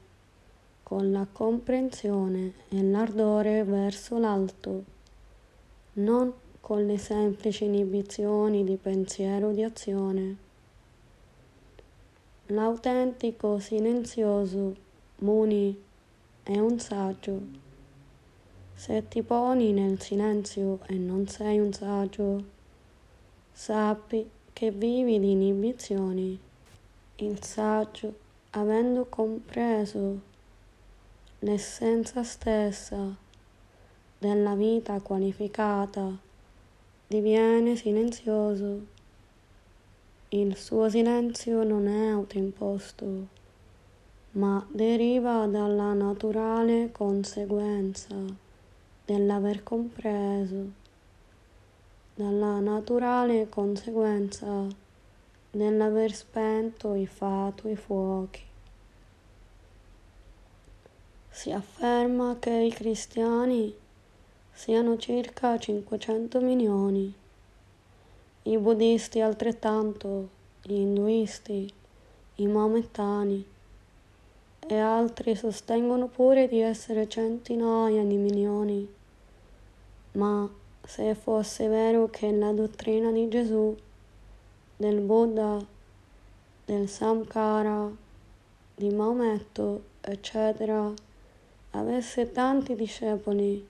con 0.84 1.12
la 1.14 1.26
comprensione 1.32 2.54
e 2.68 2.84
l'ardore 2.84 3.64
verso 3.64 4.20
l'alto 4.20 4.84
non 5.94 6.34
con 6.60 6.86
le 6.86 6.98
semplici 6.98 7.64
inibizioni 7.64 8.66
di 8.66 8.76
pensiero 8.76 9.48
o 9.48 9.52
di 9.52 9.64
azione. 9.64 10.36
L'autentico 12.48 13.60
silenzioso 13.60 14.76
Muni 15.20 15.82
è 16.44 16.60
un 16.60 16.78
saggio. 16.80 17.40
Se 18.74 19.08
ti 19.08 19.22
poni 19.22 19.72
nel 19.72 20.02
silenzio 20.02 20.80
e 20.88 20.96
non 20.96 21.28
sei 21.28 21.60
un 21.60 21.72
saggio, 21.72 22.44
sappi 23.54 24.30
che 24.52 24.72
vivi 24.72 25.18
di 25.18 25.32
inibizioni. 25.32 26.40
Il 27.20 27.42
saggio, 27.42 28.14
avendo 28.50 29.06
compreso 29.06 30.20
l'essenza 31.40 32.24
stessa 32.24 33.16
della 34.18 34.54
vita 34.54 35.00
qualificata 35.00 36.12
diviene 37.08 37.78
silenzioso. 37.78 38.86
Il 40.28 40.58
suo 40.58 40.90
silenzio 40.90 41.64
non 41.64 41.88
è 41.88 42.10
autoimposto, 42.10 43.28
ma 44.32 44.68
deriva 44.70 45.48
dalla 45.48 45.94
naturale 45.94 46.92
conseguenza 46.92 48.14
dell'aver 49.06 49.64
compreso, 49.64 50.70
dalla 52.14 52.60
naturale 52.60 53.48
conseguenza 53.48 54.84
dell'aver 55.56 56.14
spento 56.14 56.96
i 56.96 57.08
fatui 57.08 57.78
fuochi. 57.78 58.42
Si 61.30 61.50
afferma 61.50 62.36
che 62.40 62.52
i 62.52 62.72
cristiani 62.72 63.74
siano 64.52 64.98
circa 64.98 65.58
500 65.58 66.42
milioni, 66.42 67.14
i 68.44 68.58
buddisti 68.58 69.22
altrettanto, 69.22 70.28
gli 70.62 70.74
induisti, 70.74 71.72
i 72.36 72.48
maomettani 72.48 73.46
e 74.68 74.78
altri 74.78 75.36
sostengono 75.36 76.08
pure 76.08 76.50
di 76.50 76.60
essere 76.60 77.08
centinaia 77.08 78.04
di 78.04 78.18
milioni. 78.18 78.94
Ma 80.14 80.50
se 80.84 81.16
fosse 81.16 81.68
vero 81.70 82.10
che 82.10 82.30
la 82.32 82.52
dottrina 82.52 83.12
di 83.12 83.30
Gesù, 83.30 83.76
del 84.78 85.00
Buddha, 85.00 85.66
del 86.66 86.90
Samkara, 86.90 87.90
di 88.76 88.90
Maometto, 88.90 89.84
eccetera, 90.02 90.92
avesse 91.72 92.34
tanti 92.34 92.76
discepoli, 92.76 93.66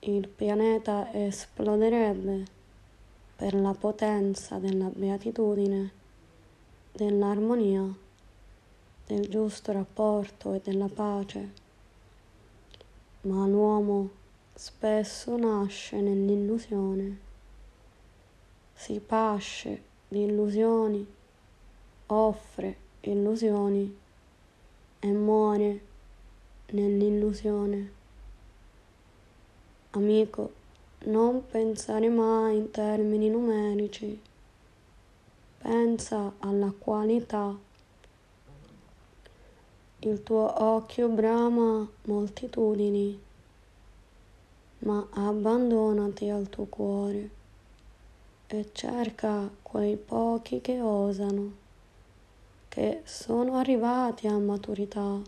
il 0.00 0.28
pianeta 0.28 1.12
esploderebbe 1.12 2.44
per 3.34 3.54
la 3.54 3.74
potenza 3.74 4.58
della 4.58 4.88
beatitudine, 4.88 5.90
dell'armonia, 6.92 7.82
del 9.06 9.28
giusto 9.28 9.72
rapporto 9.72 10.52
e 10.52 10.60
della 10.62 10.88
pace. 10.88 11.62
Ma 13.22 13.46
l'uomo 13.46 14.10
spesso 14.54 15.36
nasce 15.36 16.00
nell'illusione, 16.00 17.18
si 18.74 19.00
pasce 19.00 19.92
illusioni, 20.08 21.06
offre 22.06 22.76
illusioni 23.00 23.98
e 25.00 25.12
muore 25.12 25.80
nell'illusione. 26.70 27.92
Amico, 29.90 30.52
non 31.04 31.46
pensare 31.46 32.08
mai 32.08 32.56
in 32.56 32.70
termini 32.70 33.28
numerici. 33.28 34.20
Pensa 35.58 36.32
alla 36.38 36.72
qualità. 36.76 37.56
Il 40.00 40.22
tuo 40.22 40.62
occhio 40.62 41.08
brama 41.08 41.88
moltitudini, 42.04 43.20
ma 44.80 45.06
abbandonati 45.12 46.28
al 46.28 46.48
tuo 46.48 46.64
cuore 46.66 47.30
e 48.46 48.68
cerca 48.72 49.50
quei 49.74 49.96
pochi 49.96 50.60
che 50.60 50.80
osano, 50.80 51.52
che 52.68 53.00
sono 53.02 53.56
arrivati 53.56 54.28
a 54.28 54.38
maturità, 54.38 55.20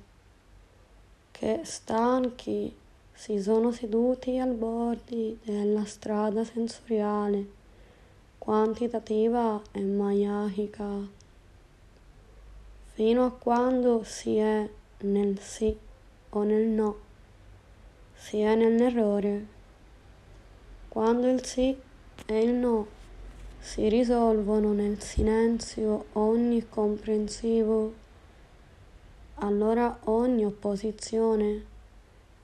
che 1.32 1.60
stanchi 1.64 2.72
si 3.12 3.42
sono 3.42 3.72
seduti 3.72 4.38
al 4.38 4.52
bordi 4.52 5.36
della 5.42 5.84
strada 5.84 6.44
sensoriale, 6.44 7.44
quantitativa 8.38 9.60
e 9.72 9.80
maiahica, 9.80 11.08
fino 12.92 13.24
a 13.24 13.32
quando 13.32 14.04
si 14.04 14.36
è 14.36 14.70
nel 14.98 15.40
sì 15.40 15.76
o 16.30 16.42
nel 16.44 16.68
no, 16.68 16.96
si 18.14 18.38
è 18.38 18.54
nell'errore. 18.54 19.46
Quando 20.86 21.28
il 21.28 21.44
sì 21.44 21.76
e 22.26 22.40
il 22.40 22.52
no 22.52 22.95
si 23.66 23.88
risolvono 23.88 24.72
nel 24.72 25.02
silenzio 25.02 26.06
onnicomprensivo, 26.12 27.92
allora 29.34 29.98
ogni 30.04 30.44
opposizione 30.44 31.64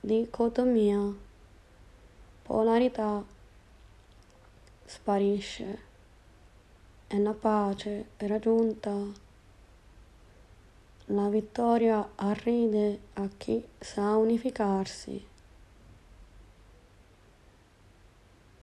dicotomia, 0.01 1.01
polarità 2.43 3.25
sparisce 4.85 5.79
e 7.07 7.19
la 7.21 7.35
pace 7.35 8.07
è 8.17 8.27
raggiunta. 8.27 8.93
La 11.05 11.29
vittoria 11.29 12.11
arride 12.17 12.99
a 13.15 13.29
chi 13.37 13.65
sa 13.79 14.17
unificarsi. 14.17 15.32